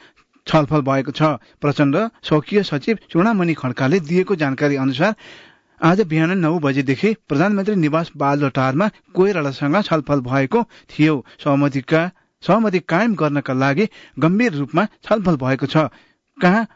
[0.47, 1.23] छलफल भएको छ।
[1.61, 5.15] प्रचण्ड स्वकीय सचिव चुडामणि खड्काले दिएको जानकारी अनुसार
[5.81, 12.03] आज बिहान नौ बजेदेखि प्रधानमन्त्री निवास बालटारमा कोइरालासँग छलफल भएको थियो। सहमतिका
[12.43, 13.89] सहमति कायम गर्नका लागि
[14.19, 15.89] गम्भीर रूपमा छलफल भएको छ।
[16.39, 16.67] कहाँ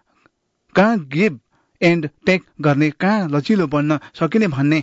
[0.75, 1.41] कहाँ गिभ
[1.81, 4.83] एन्ड टेक गर्ने कहाँ लचिलो बन्न सकिने भन्ने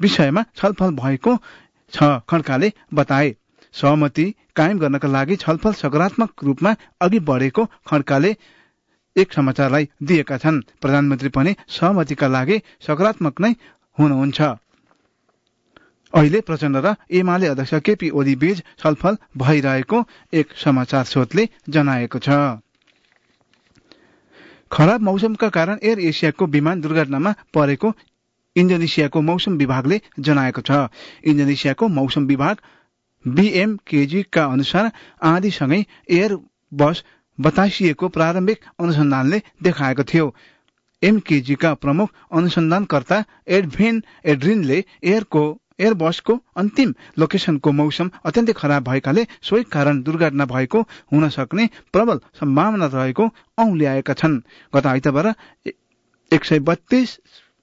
[0.00, 1.36] विषयमा छलफल भएको
[1.92, 3.34] छ खड्काले बताए।
[3.74, 4.24] सहमति
[4.56, 8.34] कायम गर्नका लागि छलफल सकारात्मक रूपमा अघि बढेको खड्काले
[9.16, 13.52] एक समाचारलाई दिएका छन्। प्रधानमन्त्री पनि सहमतिका लागि सकारात्मक नै
[13.98, 14.40] हुनुहुन्छ।
[16.12, 19.98] अहिले प्रचण्ड र एमाले अध्यक्ष केपी ओली बीच छलफल भइरहेको
[20.32, 22.28] एक समाचार स्रोतले जनाएको छ।
[24.72, 27.92] खराब मौसमका कारण एयर एसियाको विमान दुर्घटनामा परेको
[28.56, 30.70] इन्डोनेसियाको मौसम विभागले जनाएको छ।
[31.24, 32.56] इन्डोनेसियाको मौसम विभाग
[33.24, 34.90] बीएमकेजीका अनुसार
[35.22, 36.36] आँधीसँगै एयर
[36.72, 37.02] बस
[37.38, 40.34] बतासिएको प्रारम्भिक अनुसन्धानले देखाएको थियो।
[41.02, 45.42] एमकेजीका प्रमुख अनुसन्धानकर्ता एडभिन एड्रिनले एयरको
[45.80, 50.80] एयरबसको अन्तिम लोकेसनको मौसम अत्यन्तै खराब भएकाले सोही कारण दुर्घटना भएको
[51.12, 54.40] हुन सक्ने प्रबल सम्भावना रहेको औल्याएका छन्।
[54.72, 55.26] गत आइतबार
[56.32, 57.18] एक सय बत्तीस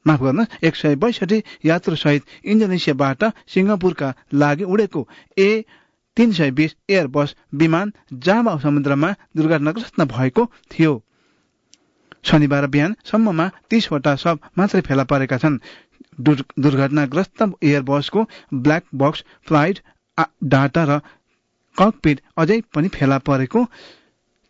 [0.06, 5.08] माफ गर्न एक सय बैसठी यात्रु सहित इन्डोनेसियाबाट सिङ्गापुरका लागि उडेको
[5.38, 5.50] ए
[6.18, 7.92] तीन सय बिस एयरबस विमान
[8.26, 10.94] जावा समुद्रमा दुर्घटनाग्रस्त भएको थियो।
[12.26, 15.60] शनिबार बिहानसम्ममा तीसवटा सब मात्रै फेला परेका छन्।
[16.20, 19.80] दुर्घटनाग्रस्त एयरबसको ब्ल्याक बक्स फ्लाइट
[20.46, 21.00] डाटा र
[21.76, 23.66] ककपिट अझै पनि फेला परेको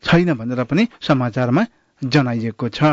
[0.04, 1.66] छैन भनेर पनि समाचारमा
[2.02, 2.84] जनाइएको छ।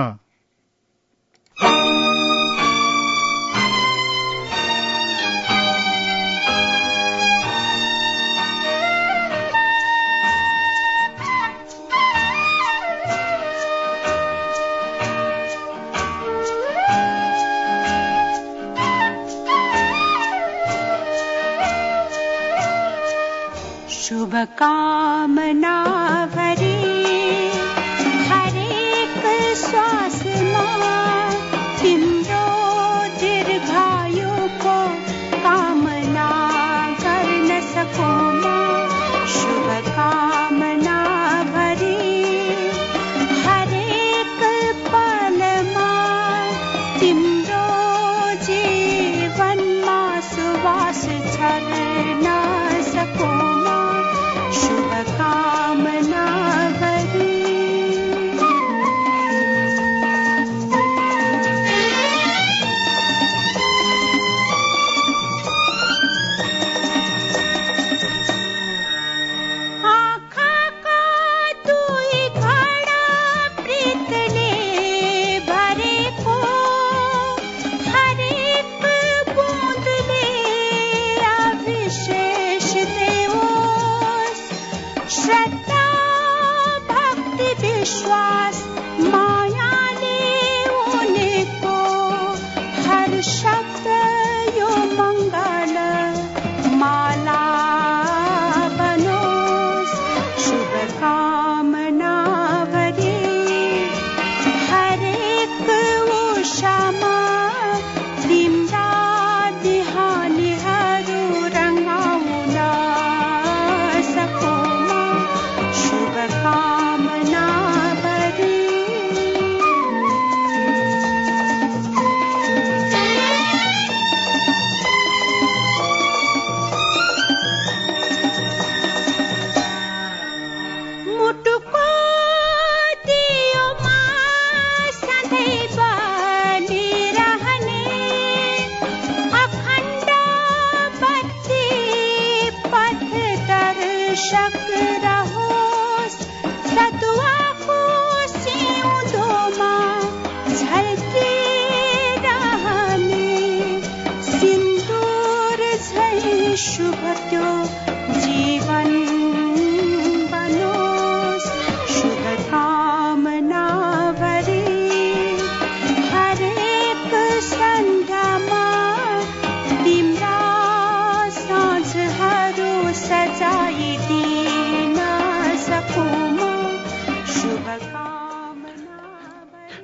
[24.35, 25.94] शुभकामना।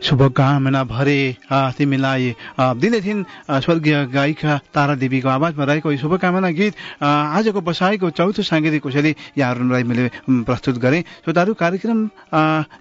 [0.02, 1.18] शुभकामना भरे
[1.52, 8.10] तिमीलाई आ, दिँदैथिन् आ, स्वर्गीय गायिका तारा देवीको आवाजमा रहेको यो शुभकामना गीत आजको बसाइको
[8.10, 10.10] चौथो साङ्गीतिक कोशली यहाँहरूलाई मैले
[10.48, 11.98] प्रस्तुत गरेँ। श्रोताहरू कार्यक्रम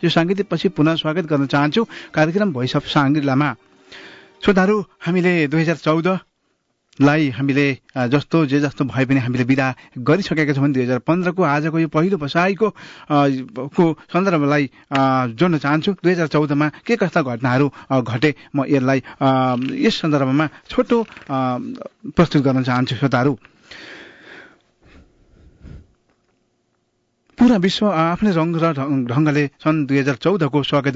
[0.03, 3.49] यो साङ्गीतिक पछि पुनः स्वागत गर्न चाहन्छु। कार्यक्रम भोइस अफ साङ्गिलामा
[4.43, 6.07] श्रोताहरू हामीले दुई हजार चौध
[7.01, 7.65] लाई हामीले
[8.11, 12.17] जस्तो जे जस्तो भए पनि हामीले विदा गरिसकेका छौँ दुई हजार पन्ध्रको आजको यो पहिलो
[12.19, 12.67] बसाइको
[13.75, 14.63] को सन्दर्भलाई
[15.39, 17.67] जोड्न चाहन्छु। दुई हजार चौधमा के कस्ता घटनाहरू
[18.03, 18.35] घटे?
[18.55, 18.99] म यसलाई
[19.79, 20.97] यस सन्दर्भमा छोटो
[21.31, 23.33] प्रस्तुत गर्न चाहन्छु श्रोताहरू।
[27.39, 30.95] पुरा विश्व आफ्नै रङ र ढङ- ढङ्गले सन् दुई हजार चौधको स्वागत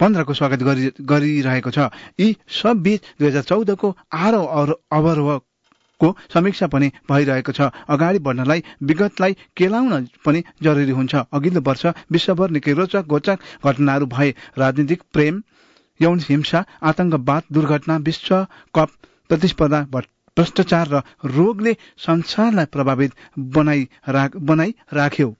[0.00, 1.78] पन्ध्रको स्वागत गरि गरिरहेको छ।
[2.20, 9.36] यी सब बीच दुई हजार चौधको अवरो- अवरोहको समीक्षा पनि भइरहेको छ। अगाडि बढ्नलाई विगतलाई
[9.56, 15.42] केलाउन पनि जरुरी हुन्छ। अघिल्लो वर्ष विश्वभर निकै रोचक गोचक घटनाहरू भए। राजनीतिक प्रेम
[16.02, 18.88] यौन हिंसा आतंकवाद दुर्घटना विश्व कप
[19.28, 25.36] प्रतिस्पर्धा भ्रष्टाचार र रोगले संसारलाई प्रभावित बनाइ राख्यो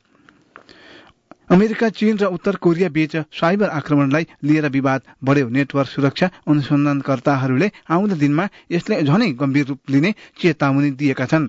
[1.51, 8.17] अमेरिका चीन र उत्तर कोरिया बीच साइबर आक्रमणलाई लिएर विवाद बढ्यो। नेटवर्क सुरक्षा अनुसन्धानकर्ताहरूले आउँदो
[8.23, 11.49] दिनमा यसले झनै गम्भीर रूप लिने चेतावनी दिएका छन्।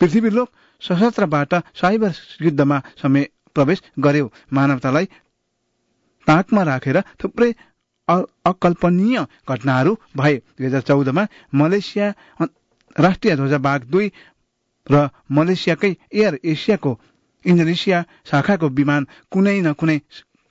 [0.00, 0.48] पृथ्वी लोक
[0.82, 2.12] सशस्त्रबाट साइबर
[2.42, 5.06] युद्धमा समय प्रवेश गर्यो। मानवतालाई
[6.26, 7.50] ताकमा राखेर थुप्रै
[8.08, 9.18] अकल्पनीय
[9.50, 11.26] घटनाहरू भए। दुई हजार चौधमा
[11.58, 12.06] मलेसिया
[12.96, 14.06] राष्ट्रिय ध्वजाबाग दुई
[14.86, 16.92] र मलेसियाकै एयर एसियाको
[17.50, 17.98] इन्डोनेसिया
[18.30, 19.98] शाखाको विमान कुनै न कुनै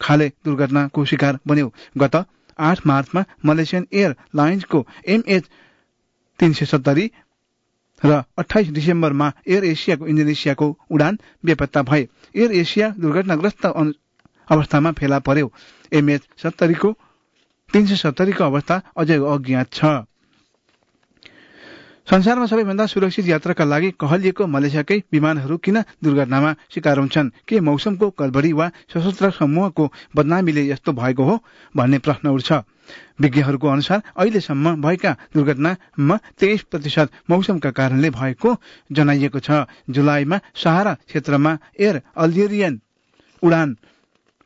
[0.01, 1.67] खाले दुर्घटनाको शिकार बन्यो।
[1.97, 2.15] गत
[2.59, 5.43] आठ मार्चमा मलेसियन एयर लाइन्सको एमएच
[6.39, 7.05] तीन सय सत्तरी
[8.01, 12.03] र अठाइस डिसेम्बरमा एयर एसियाको इन्डोनेसियाको उडान बेपत्ता भए।
[12.35, 15.51] एयर एसिया दुर्घटनाग्रस्त अवस्थामा फेला पर्यो।
[15.93, 16.91] एमएच सत्तरीको
[17.69, 19.85] तीन सय सत्तरीको अवस्था अझै अज्ञात छ।
[22.07, 27.31] संसारमा सबैभन्दा सुरक्षित यात्राका लागि कहलिएको मलेसियाकै विमानहरू किन दुर्घटनामा शिकार हुन्छन्?
[27.43, 29.85] के मौसमको गडबडी वा सशस्त्र समूहको
[30.15, 31.35] बदनामीले यस्तो भएको हो
[31.75, 32.51] भन्ने प्रश्न उठ्छ।
[33.19, 38.55] विज्ञहरूको अनुसार अहिलेसम्म भएका दुर्घटनामा तेइस प्रतिशत मौसमका कारणले भएको
[38.87, 42.79] जनाइएको छ। जुलाईमा सहारा क्षेत्रमा एयर अल्जेरियन
[43.43, 43.75] उडान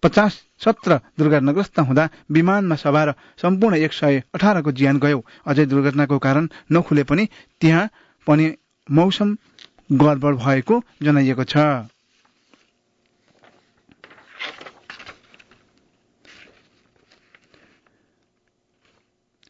[0.04, 6.48] पचास सत्र दुर्घटनाग्रस्त हुँदा विमानमा सवार सम्पूर्ण एक सय अठारको ज्यान गयो। अझै दुर्घटनाको कारण
[6.72, 7.26] नखुले पनि
[7.62, 7.90] त्यहाँ
[8.28, 8.46] पनि
[8.90, 9.36] मौसम
[9.94, 11.58] गडबड भएको जनाइएको छ।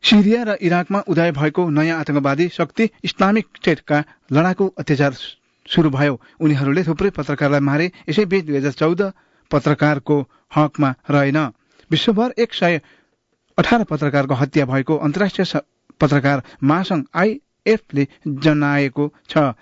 [0.04, 5.14] सिरिया र इराकमा उदय भएको नयाँ आतंकवादी शक्ति इस्लामिक स्टेटका लडाकु अत्याचार
[5.66, 9.02] शुरू भयो। उनीहरूले थुप्रै पत्रकारलाई मारे। यसैबीच दुई हजार चौध
[9.52, 10.20] पत्रकारको
[10.56, 11.38] हकमा रहेन।
[11.92, 12.82] विश्वभर एक सय
[13.58, 15.62] अठार पत्रकारको हत्या भएको अन्तर्राष्ट्रिय
[16.00, 19.54] पत्रकार महासंघ आइएफले जनाएको छ।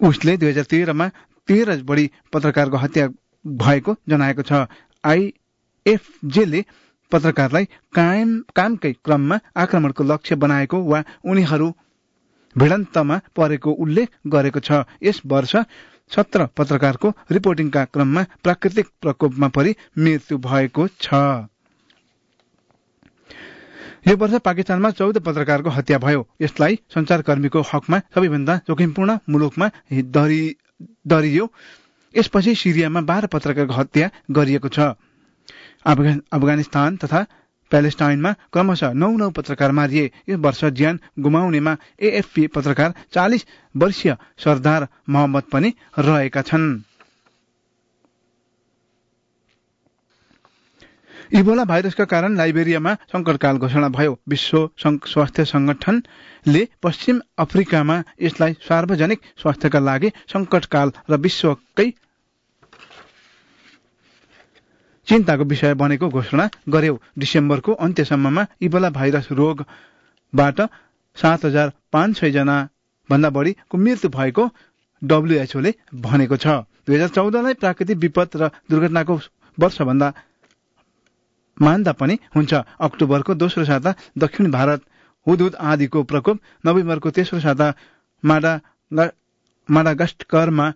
[0.00, 1.08] उसले दुई हजार तेह्रमा
[1.48, 3.08] तेह्र बढी पत्रकारको हत्या
[3.44, 4.66] भएको जनाएको छ।
[5.04, 6.64] आइएफजेले
[7.12, 11.68] पत्रकारलाई कायम कामकै क्रममा आक्रमणको लक्ष्य बनाएको वा उनीहरू
[12.56, 15.56] भिडन्तमा परेको उल्लेख गरेको छ। यस वर्ष
[16.16, 21.10] सत्र पत्रकारको रिपोर्टिङका क्रममा प्राकृतिक प्रकोपमा परि मृत्यु भएको छ।
[24.08, 31.52] यो वर्ष पाकिस्तानमा चौध पत्रकारको हत्या भयो। यसलाई संचारकर्मीको हकमा सबैभन्दा जोखिमपूर्ण मुलुकमा दरि- दरियो
[32.18, 34.80] यसपछि सिरियामा बाह्र पत्रकारको हत्या गरिएको छ।
[35.86, 37.26] अफगा- अफगानिस्तान तथा
[37.72, 44.88] प्यालेस्टाइनमा क्रमशः नौ नौ पत्रकार मारिए। यस वर्ष ज्यान गुमाउनेमा एएफपी पत्रकार चालिस वर्षीय सरदार
[45.08, 46.66] मोहम्मद पनि रहेका छन्।
[51.32, 59.78] इबोला भाइरसका कारण लाइबेरियामा संकटकाल घोषणा भयो। विश्व स्वास्थ्य संगठनले पश्चिम अफ्रिकामा यसलाई सार्वजनिक स्वास्थ्यका
[59.80, 61.88] लागि संकटकाल र विश्वकै
[65.08, 70.60] चिन्ताको विषय बनेको घोषणा गर्यो। डिसेम्बरको अन्त्यसम्ममा इबोला भाइरस रोगबाट
[71.16, 72.56] सात हजार पाँच सय जना
[73.10, 74.44] भन्दा बढीको मृत्यु भएको
[75.02, 76.46] डब्ल्युएचओले भनेको छ।
[76.86, 79.14] दुई हजार चौधलाई प्राकृतिक विपद र दुर्घटनाको
[79.58, 80.08] वर्षभन्दा
[81.56, 84.80] मान्दा पनि हुन्छ। अक्टोबरको दोस्रो साता दक्षिण भारत
[85.26, 87.66] हुदहुद आदिको प्रकोप। नोभेम्बरको तेस्रो साता
[88.24, 88.52] माडा
[89.68, 90.66] माडागास्करमा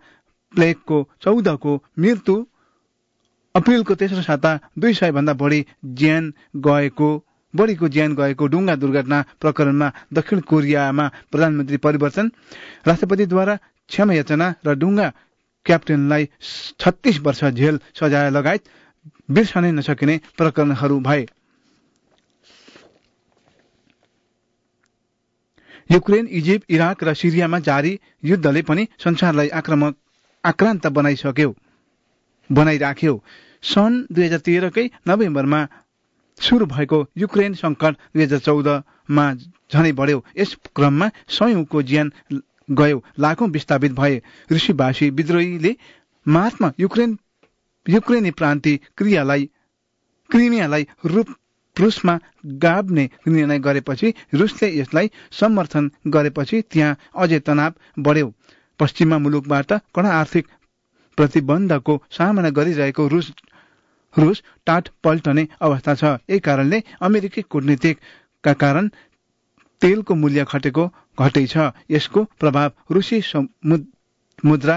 [0.55, 2.35] प्लेगको चौधको मृत्यु
[3.57, 5.61] अप्रिलको तेस्रो साता दुई सय भन्दा बढी
[5.99, 6.25] ज्यान
[6.67, 7.09] गएको
[7.55, 12.31] बढीको ज्यान गएको डुङ्गा दुर्घटना प्रकरणमा दक्षिण कोरियामा प्रधानमन्त्री परिवर्तन।
[12.87, 13.55] राष्ट्रपतिद्वारा
[13.89, 15.09] क्षमा याचना र डुङ्गा
[15.67, 16.29] क्याप्टेनलाई
[16.81, 18.63] छत्तीस वर्ष जेल सजाय लगायत
[19.31, 21.27] बिर्सनै नसकिने प्रकरणहरू भए।
[25.91, 29.95] युक्रेन इजिप्ट इराक र सिरियामा जारी युद्धले पनि संसारलाई आक्रामक
[30.45, 31.51] आक्रान्त बनाइसक्यो।
[32.51, 33.15] बनाइराख्यो।
[33.63, 35.61] सन् दुई हजार तेह्रकै नोभेम्बरमा
[36.39, 39.27] सुरु भएको युक्रेन संकट दुई हजार चौधमा
[39.73, 42.11] झनै बढ्यो। यस क्रममा सयौंको ज्यान
[42.71, 44.21] गयो। लाखौं विस्थापित भए।
[44.53, 45.75] ऋषिभाषी विद्रोहीले
[46.27, 47.19] मार्चमा युक्रेन
[47.87, 49.49] युक्रेनी प्रान्ति क्रियालाई
[50.31, 51.29] क्रिमियालाई रूप
[51.77, 52.19] रुसमा
[52.63, 58.33] गाब्ने निर्णय गरेपछि रुसले यसलाई समर्थन गरेपछि त्यहाँ अझै तनाव बढ्यो।
[58.81, 60.47] पश्चिममा मुलुकबाट कडा आर्थिक
[61.17, 63.33] प्रतिबन्धको सामना गरिरहेको रुस
[64.15, 68.89] रुस टाट पल्टने अवस्था छ। यही कारणले अमेरिकी कूटनीतिकका कारण
[69.83, 70.85] तेलको मूल्य घटेको
[71.19, 73.19] घटै छ। यसको प्रभाव रुसी
[74.45, 74.77] मुद्रा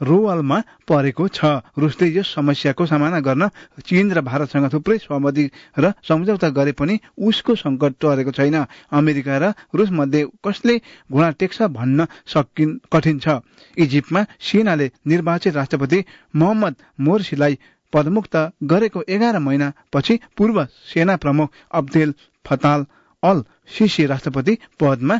[0.00, 1.44] रोवलमा परेको छ।
[1.78, 3.48] रुसले यस समस्याको सामना गर्न
[3.84, 5.44] चीन र भारतसँग थुप्रै सहमति
[5.78, 8.56] र सम्झौता गरे पनि उसको संकट टरेको छैन।
[8.90, 10.74] अमेरिका र रुस मध्ये कसले
[11.10, 13.40] घुँडा टेक्छ भन्न सकिन कठिन छ।
[13.76, 17.58] इजिप्टमा सेनाले निर्वाचित राष्ट्रपति मोहम्मद मोर्सीलाई
[17.92, 22.84] पदमुक्त गरेको एघार महिनापछि पूर्व सेना प्रमुख अब्देल फताल
[23.22, 25.16] अल सिसी राष्ट्रपति पदमा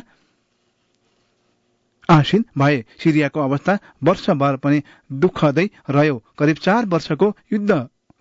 [2.09, 4.81] आसीन भए सिरियाको अवस्था वर्षभर पनि
[5.11, 7.71] दुःखदै रह्यो। करिब चार वर्षको युद्ध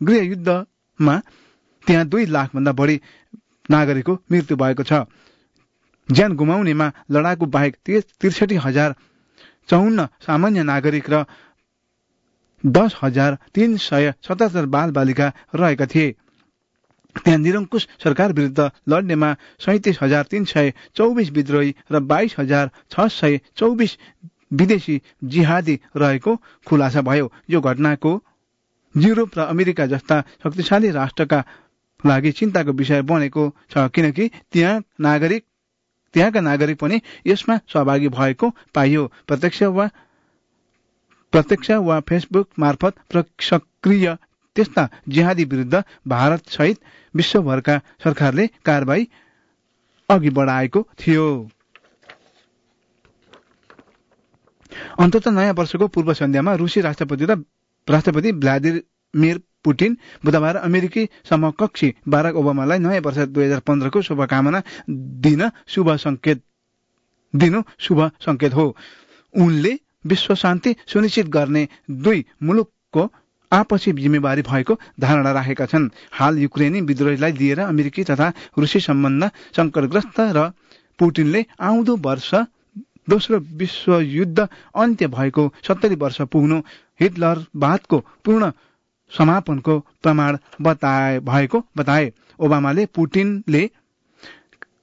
[0.00, 1.16] गृह युद्धमा
[1.86, 3.00] त्यहाँ दुई लाखभन्दा बढी
[3.70, 4.92] नागरिकको मृत्यु भएको छ।
[6.08, 7.76] ज्यान गुमाउनेमा लडाकु बाहेक
[8.20, 8.94] त्रिसठी हजार
[9.68, 11.24] चौन्न सामान्य नागरिक र
[12.64, 16.14] दस हजार तीन सय सतहत्तर बाल बालिका रहेका थिए।
[17.16, 23.06] त्यहाँ निरङ्कुश सरकार विरुद्ध लड्नेमा सैतिस हजार तीन सय चौबिस विद्रोही र बाइस हजार छ
[23.10, 23.96] सय चौबिस
[24.52, 26.36] विदेशी जिहादी रहेको
[26.66, 28.12] खुलासा भयो। यो घटनाको
[28.94, 31.44] युरोप र अमेरिका जस्ता शक्तिशाली राष्ट्रका
[32.00, 35.44] लागि चिन्ताको विषय बनेको छ किनकि त्यहाँ नागरिक
[36.14, 39.88] त्यहाँका नागरिक पनि यसमा सहभागी भएको पाइयो। प्रत्यक्ष वा
[41.32, 42.94] प्रत्यक्ष वा फेसबुक मार्फत
[43.40, 44.16] सक्रिय
[44.58, 46.80] त्यस्ता जिहादी विरुद्ध भारत सहित
[47.14, 49.08] विश्वभरका सरकारले कारवाही
[50.08, 51.26] अघि बढाएको थियो।
[54.98, 57.36] अन्तत नयाँ वर्षको पूर्व सन्ध्यामा रुसी राष्ट्रपति र
[57.88, 64.62] राष्ट्रपति भ्लादिमिर पुटिन बुधबार अमेरिकी समकक्षी बाराक ओबामालाई नयाँ वर्ष दुई हजार पन्ध्रको शुभकामना
[65.22, 66.42] दिन शुभ संकेत
[67.34, 68.66] दिनु शुभ संकेत हो।
[69.34, 69.72] उनले
[70.06, 73.06] विश्व शान्ति सुनिश्चित गर्ने दुई मुलुकको
[73.52, 80.20] आपसी जिम्मेवारी भएको धारणा राखेका छन्। हाल युक्रेनी विद्रोहीलाई लिएर अमेरिकी तथा रुसी सम्बन्ध संकटग्रस्त
[80.36, 80.50] र
[80.98, 82.34] पुटिनले आउँदो वर्ष
[83.08, 84.38] दोस्रो विश्वयुद्ध
[84.74, 86.58] अन्त्य भएको सत्तरी वर्ष पुग्नु
[87.00, 88.50] हिटलरवादको पूर्ण
[89.12, 93.62] समापनको प्रमाण बताए भएको बताए। ओबामाले पुटिनले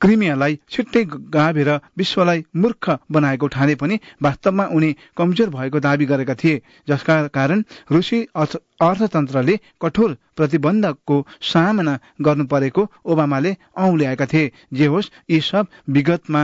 [0.02, 1.04] क्रिमियालाई छिट्टै
[1.36, 7.64] गाभेर विश्वलाई मूर्ख बनाएको ठाने पनि वास्तवमा उनी कमजोर भएको दावी गरेका थिए जसका कारण
[7.92, 16.44] रुसी अर्थतन्त्रले कठोर प्रतिबन्धको सामना गर्नु परेको ओबामाले औल्याएका थिए। जे होस् यी सब विगतमा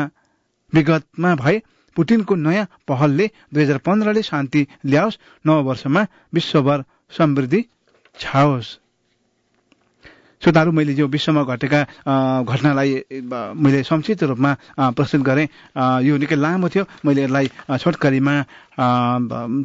[0.73, 1.61] विगतमा भए
[1.95, 6.83] पुटिनको नयाँ पहलले दुई हजार पन्ध्रले शान्ति ल्याओस् नव वर्षमा विश्वभर
[7.17, 7.61] समृद्धि
[8.17, 8.77] छाओस्।
[10.41, 11.81] श्रोताहरू मैले जो विश्वमा घटेका
[12.49, 12.89] घटनालाई
[13.61, 14.51] मैले संक्षिप्त रूपमा
[14.97, 15.47] प्रस्तुत गरेँ।
[16.01, 18.35] यो निकै लामो थियो। मैले यसलाई छोटकरीमा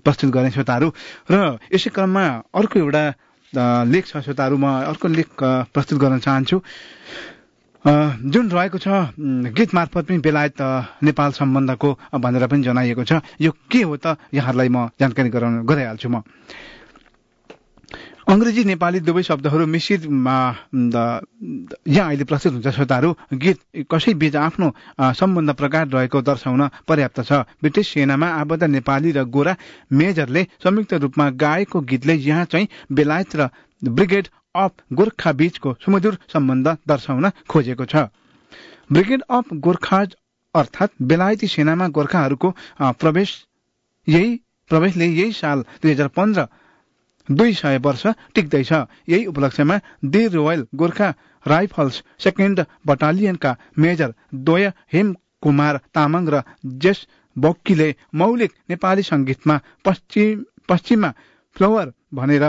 [0.04, 0.88] प्रस्तुत गरेँ श्रोताहरू।
[1.32, 1.34] र
[1.72, 3.04] यसै क्रममा अर्को एउटा
[3.88, 5.28] लेख छ श्रोताहरू म अर्को लेख
[5.72, 6.56] प्रस्तुत गर्न चाहन्छु।
[7.86, 8.86] जुन रहेको छ
[9.56, 10.60] गीत मार्फत पनि बेलायत
[11.06, 14.18] नेपाल सम्बन्धको भनेर पनि जनाइएको छ। यो के हो त?
[14.34, 16.20] यहाँहरूलाई म जानकारी गराउन गराइहाल्छु म।
[18.26, 20.02] अङ्ग्रेजी नेपाली दुवै शब्दहरू मिश्रित
[21.86, 23.10] यहाँ अहिले प्रस्तुत हुन्छ श्रोताहरू
[23.42, 24.66] गीत कसै बीच आफ्नो
[25.14, 29.54] सम्बन्ध प्रकार रहेको दर्शाउन पर्याप्त छ। ब्रिटिस सेनामा आबद्ध नेपाली र गोरा
[29.94, 33.48] मेजरले संयुक्त रूपमा गाएको गीतले यहाँ चाहिँ बेलायत र
[33.82, 38.10] ब्रिगेड अफ गोर्खा बीचको सुमधुर सम्बन्ध दर्शाउन खोजेको छ।
[38.90, 40.02] ब्रिगेड अफ गोर्खा
[40.54, 42.48] अर्थात् बेलायती सेनामा गोर्खाहरूको
[43.00, 43.30] प्रवेश
[44.06, 44.30] यही
[44.70, 46.48] प्रवेशले यही साल दुई हजार पन्ध्र
[47.28, 48.72] दुई सय वर्ष टिक्दैछ।
[49.08, 51.08] यही उपलक्ष्यमा the Royal Gorkha
[51.46, 56.42] Rifles second बटालियनका major द्वय हेम कुमार तामाङ र
[56.82, 57.06] जेस
[57.36, 61.10] बक्कीले मौलिक नेपाली संगीतमा पश्चिम पश्चिममा
[61.56, 62.44] फ्लावर भनेर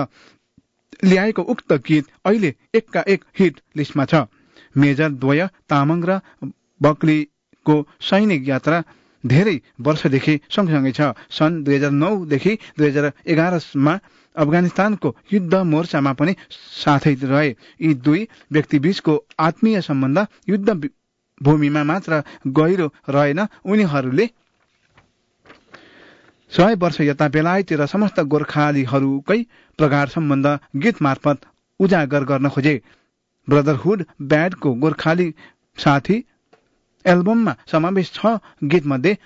[1.03, 4.25] ल्याएको उक्त गीत अहिले एकका एक हिट लिस्टमा छ।
[4.75, 6.19] मेजर द्वय तामाङ र
[6.81, 8.83] बक्लीको सैनिक यात्रा
[9.23, 13.93] धेरै वर्षदेखि सँगसँगै छ। सन् दुई हजार नौदेखि दुई हजार एघारमा
[14.37, 17.49] अफगानिस्तानको युद्ध मोर्चामा पनि साथै रहे।
[17.81, 20.69] यी दुई व्यक्तिबीचको आत्मीय सम्बन्ध युद्ध
[21.41, 22.21] भूमिमा मात्र
[22.57, 24.27] गहिरो रहेन। उनीहरूले
[26.51, 27.27] सय वर्ष यता
[27.73, 29.39] र समस्त गोर्खालीहरूकै
[29.79, 31.37] प्रगाढ सम्बन्ध गीत मार्फत
[31.79, 32.75] उजागर गर्न खोजे।
[33.47, 35.27] ब्रदरहुड ब्याडको गोर्खाली
[35.77, 36.17] साथी
[37.05, 39.17] एल्बममा समावेश छ। गीत मध्ये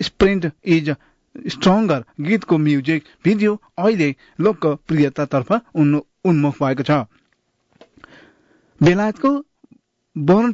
[0.00, 0.90] स्प्रिन्ट इज
[1.34, 4.08] स्ट्रङ्गर गीतको म्युजिक भिडियो अहिले
[4.40, 6.90] लोकप्रियतातर्फ उन्मुख भएको छ।
[8.80, 9.30] बेलायतको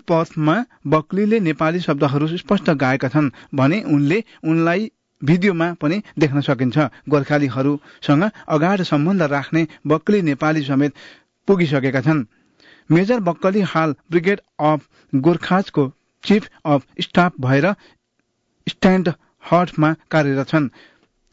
[0.09, 0.57] पथमा
[0.87, 4.91] बक्लीले नेपाली शब्दहरू स्पष्ट गाएका छन् भने उनले उनलाई
[5.23, 6.77] भिडियोमा पनि देख्न सकिन्छ।
[7.09, 10.93] गोर्खालीहरूसँग अगाध सम्बन्ध राख्ने बक्कली नेपाली समेत
[11.49, 12.25] पुगिसकेका छन्।
[12.91, 15.85] मेजर बक्कली हाल ब्रिगेड अफ गोर्खाजको
[16.25, 17.67] चिफ अफ स्टाफ भएर
[18.67, 19.09] स्ट्यान्ड
[19.45, 20.69] हटमा कार्यरत छन्।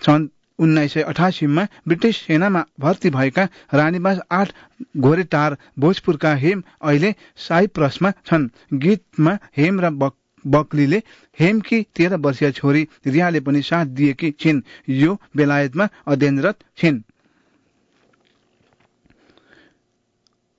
[0.01, 0.27] सन्
[0.59, 4.49] उन्नाइस सय अठासीमा ब्रिटिस सेनामा भर्ती भएका रानीबास आठ
[4.97, 7.13] घोरेटार भोजपुरका हेम अहिले
[7.47, 11.01] साइप्रसमा छन्। गीतमा हेम र बक बक्लीले
[11.37, 17.01] हेमकी तेह्र वर्षीय छोरी रियाले पनि साथ दिएकी छिन्। यो बेलायतमा अध्ययनरत छिन्।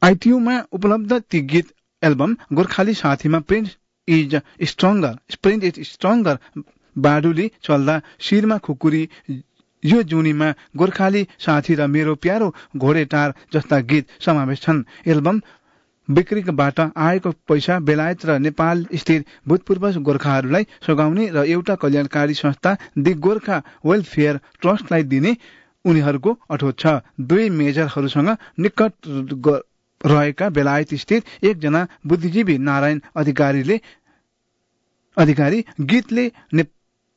[0.02, 1.72] आइटियूमा उपलब्ध ती गीत
[2.02, 3.76] एल्बम गोर्खाली साथीमा prince
[4.08, 6.38] is stronger prince is stronger
[6.96, 9.08] बाडुली चल्दा शिरमा खुकुरी
[9.82, 15.40] यो जुनीमा गोर्खाली साथी र मेरो प्यारो घोडेटार जस्ता गीत समावेश छन्। एल्बम
[16.08, 23.12] बिक्रीबाट आएको पैसा बेलायत र नेपाल स्थित भूतपूर्व गोर्खाहरूलाई सघाउने र एउटा कल्याणकारी संस्था दि
[23.16, 25.36] गोर्खा वेलफेयर ट्रस्टलाई दिने
[25.84, 26.86] उनीहरूको अठोट छ।
[27.20, 28.92] दुई मेजरहरूसँग निकट
[30.04, 33.80] रहेका बेलायत स्थित एकजना बुद्धिजीवी नारायण अधिकारीले
[35.16, 36.30] अधिकारी गीतले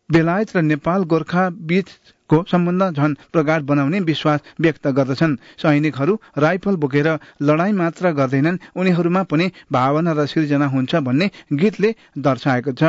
[0.10, 7.08] बेलायत र नेपाल गोर्खा बीचको सम्बन्ध झन प्रगाढ बनाउने विश्वास व्यक्त गर्दछन्। सैनिकहरू राइफल बोकेर
[7.42, 12.84] लडाईँ मात्र गर्दैनन्। उनीहरूमा पनि भावना र सिर्जना हुन्छ भन्ने गीतले दर्शाएको छ।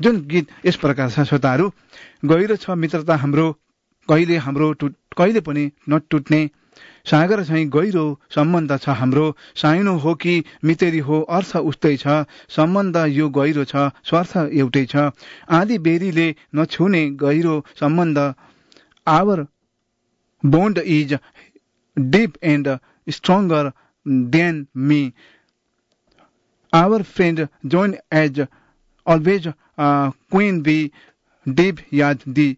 [0.00, 1.66] जुन गीत यस प्रकार छ श्रोताहरू
[2.24, 3.46] गहिरो छ मित्रता हाम्रो
[4.08, 4.68] कहिले हाम्रो
[5.16, 6.40] कहिले पनि नटुट्ने
[7.10, 8.04] सागर चाहिँ गहिरो
[8.34, 9.26] सम्बन्ध छ हाम्रो।
[9.56, 12.24] साइनो हो कि मितेरी हो अर्थ उस्तै छ।
[12.56, 15.10] सम्बन्ध यो गहिरो छ स्वार्थ एउटै छ।
[15.50, 18.18] आदि बेरीले नछुने गहिरो सम्बन्ध।
[19.06, 19.46] Our
[20.42, 21.18] bond is
[21.96, 22.68] deep and
[23.08, 23.70] stronger
[24.32, 25.00] than me
[26.72, 28.40] our friend join as
[29.06, 30.78] always queen be
[31.46, 32.48] deep याद the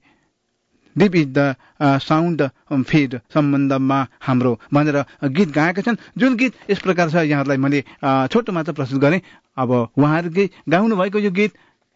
[0.99, 1.55] deep is the
[2.03, 2.49] sound
[2.84, 5.05] feed सम्बन्धमा हाम्रो भनेर
[5.36, 7.80] गीत गाएका छन्। जुन गीत यस प्रकार छ यहाँहरूलाई मैले
[8.28, 9.20] छोटो मात्र प्रस्तुत गरेँ।
[9.57, 11.53] अब उहाँहरूले गाउनु भएको यो गीत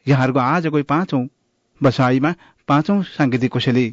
[0.07, 1.27] यहाँहरूको आजको पाँचौं
[1.81, 2.35] बसाईमा
[2.69, 3.87] पाँचौं साङ्गीतिक कोसेली।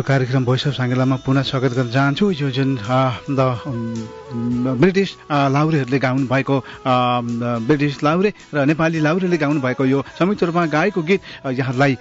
[0.00, 2.70] श्रोताहरू कार्यक्रम भोइस अफ साङ्गेलामा पुनः स्वागत गर्न चाहन्छु। यो जुन
[3.36, 3.40] द
[4.80, 6.56] ब्रिटिस लाउरेहरूले गाउनु भएको
[7.68, 11.20] ब्रिटिस लाउरे र नेपाली लाउरेले गाउनु भएको यो संयुक्त रूपमा गाएको गीत
[11.52, 11.92] यहाँहरूलाई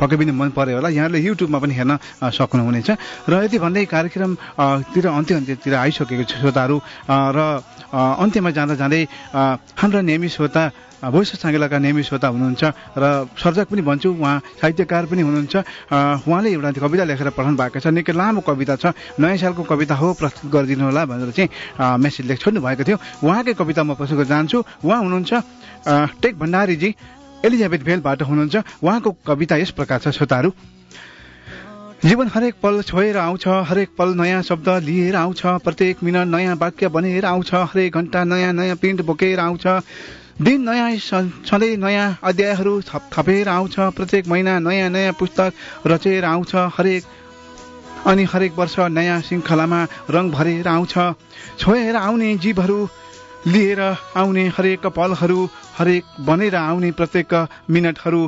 [0.00, 1.92] पक्कै पनि मन पर्यो होला। यहाँले युट्युबमा पनि हेर्न
[2.32, 2.88] सक्नुहुनेछ।
[3.28, 4.64] र यति भन्दै कार्यक्रम अ,
[4.96, 6.76] तिर अन्त्य अन्त्यतिर आइसकेको छ श्रोताहरू
[7.12, 7.40] र
[7.96, 9.02] अन्त्यमा जाँदा जाँदै
[9.80, 10.62] हाम्रा नियमित श्रोता
[11.06, 12.62] अफ साङ्गेलाका नियमित श्रोता हुनुहुन्छ
[12.96, 13.04] र
[13.36, 15.54] सर्जक पनि भन्छु उहाँ साहित्यकार पनि हुनुहुन्छ।
[16.24, 18.84] उहाँले एउटा कविता लेखेर पठाउनु भएको छ। निकै लामो कविता छ।
[19.20, 23.54] नयाँ सालको कविता हो प्रस्तुत गरिदिनु होला भनेर चाहिँ मेसेज लेख छोड्नु भएको थियो। उहाँकै
[23.60, 25.32] कविता म गर्न चाहन्छु उहाँ हुनुहुन्छ
[26.20, 26.90] टेक भण्डारीजी।
[27.44, 30.75] एलिजाबेथ भेलबाट हुनुहुन्छ। उहाँको कविता यस प्रकार छ श्रोताहरू।
[32.04, 36.88] जीवन हरेक पल छोएर आउँछ हरेक पल नयाँ शब्द लिएर आउँछ प्रत्येक मिनट नयाँ वाक्य
[36.88, 39.66] बनेर आउँछ हरेक घन्टा नयाँ नयाँ प्रिन्ट बोकेर आउँछ
[40.42, 46.54] दिन नयाँ सधैँ नयाँ अध्यायहरू थप थपेर आउँछ प्रत्येक महिना नयाँ नयाँ पुस्तक रचेर आउँछ
[46.76, 47.04] हरेक
[48.06, 50.94] अनि हरेक वर्ष नयाँ श्रृङ्खलामा रङ भरेर आउँछ
[51.58, 52.78] छोएर आउने जीवहरू
[53.46, 53.80] लिएर
[54.16, 55.44] आउने हरेक पलहरू
[55.78, 57.34] हरेक बनेर आउने प्रत्येक
[57.70, 58.20] मिनटहरू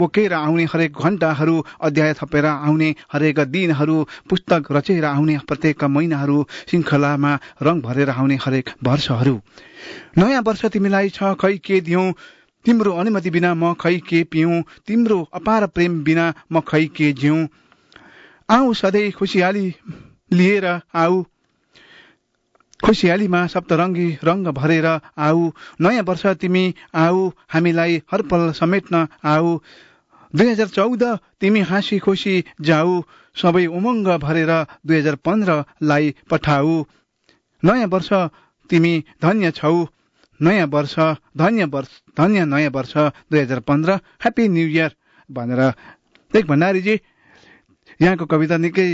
[0.00, 3.96] बोकेर आउने हरेक घन्टाहरू अध्याय थपेर आउने हरेक दिनहरू
[4.30, 6.38] पुस्तक रचेर आउने प्रत्येक महिनाहरू
[6.68, 7.32] श्रृङ्खलामा
[7.62, 9.34] रङ भरेर आउने हरेक वर्षहरू।
[10.18, 12.06] नयाँ वर्ष तिमीलाई छ खै के दिउँ
[12.64, 17.46] तिम्रो अनुमति बिना म खै के पिउँ तिम्रो अपार प्रेम बिना म खै के जिउँ
[18.48, 19.66] आऊ सधैँ खुसियाली
[20.32, 21.22] लिएर आऊ।
[22.82, 24.86] खुसियालीमा सप्तरङ्गी रङ्ग भरेर
[25.26, 25.40] आऊ
[25.80, 26.64] नयाँ वर्ष तिमी
[26.94, 29.58] आऊ हामीलाई हर पल समेट्न आऊ।
[30.34, 31.02] दुई हजार चौध
[31.40, 33.02] तिमी हाँसी खुसी जाऊ।
[33.36, 34.50] सबै उमङ्ग भरेर
[34.86, 36.74] दुई हजार पन्ध्रलाई पठाऊ।
[37.62, 38.10] नयाँ वर्ष
[38.70, 39.74] तिमी धन्य छौ।
[40.40, 40.94] नयाँ वर्ष
[41.38, 42.94] धन्य वर्ष धन्य नयाँ वर्ष
[43.30, 43.90] दुई हजार पन्ध्र
[44.22, 44.90] ह्याप्पी न्यु इयर
[45.30, 45.62] भनेर।
[46.34, 46.94] देख भण्डारीजी
[48.00, 48.88] यहाँको कविता निकै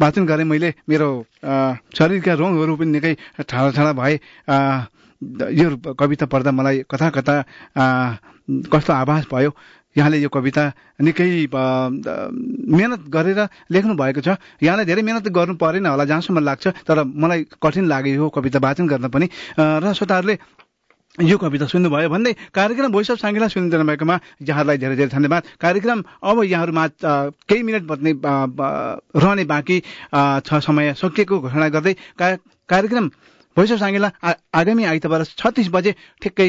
[0.00, 1.08] वाचन गरेँ। मैले मेरो
[1.98, 3.12] शरीरका रङहरू पनि निकै
[3.48, 4.14] ठाडा ठाडा भए
[5.58, 5.68] यो
[5.98, 7.06] कविता पढ्दा मलाई कथा
[7.76, 7.84] अ,
[8.72, 9.50] कस्तो आभास भयो।
[9.96, 10.62] यहाँले यो कविता
[11.02, 13.40] निकै मेहनत गरेर
[13.72, 18.14] लेख्नु भएको छ। यहाँलाई धेरै मेहनत गर्नु परेन होला जहाँसम्म लाग्छ तर मलाई कठिन लाग्यो
[18.14, 19.26] यो कविता वाचन गर्न पनि।
[19.58, 20.38] र श्रोताहरूले
[21.18, 26.42] यो कविता सुन्नुभयो भन्दै कार्यक्रम भोइस अफ सुनिदिनु भएकोमा यहाँहरूलाई धेरै धेरै धन्यवाद। कार्यक्रम अब
[26.46, 26.84] यहाँहरूमा
[27.42, 29.78] केही मिनट बत्ने रहने बाँकी
[30.46, 31.94] छ समय सकिएको घोषणा गर्दै
[32.70, 33.08] कार्यक्रम
[33.56, 33.82] भोइस अफ
[34.54, 36.48] आगामी आइतबार छत्तिस बजे ठिक्कै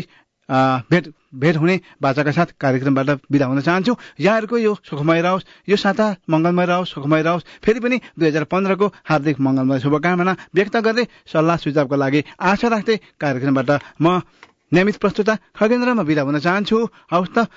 [0.89, 6.05] भेट भेट हुने बाचाका साथ कार्यक्रमबाट बिदा हुन चाहन्छु। यहाँहरूको यो सुखमय रहोस् यो साता
[6.29, 11.57] मङ्गलमय रहोस् सुखमय रहोस्। फेरि पनि दुई हजार पन्ध्रको हार्दिक मङ्गलमय शुभकामना व्यक्त गर्दै सल्लाह
[11.57, 13.69] सुझावको लागि आशा राख्दै कार्यक्रमबाट
[14.01, 14.21] म
[14.71, 16.77] नियमित प्रस्तुता खगेन्द्रमा बिदा हुन चाहन्छु।
[17.11, 17.47] हवस् त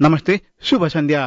[0.00, 1.22] नमस्ते शुभ सन्ध्या।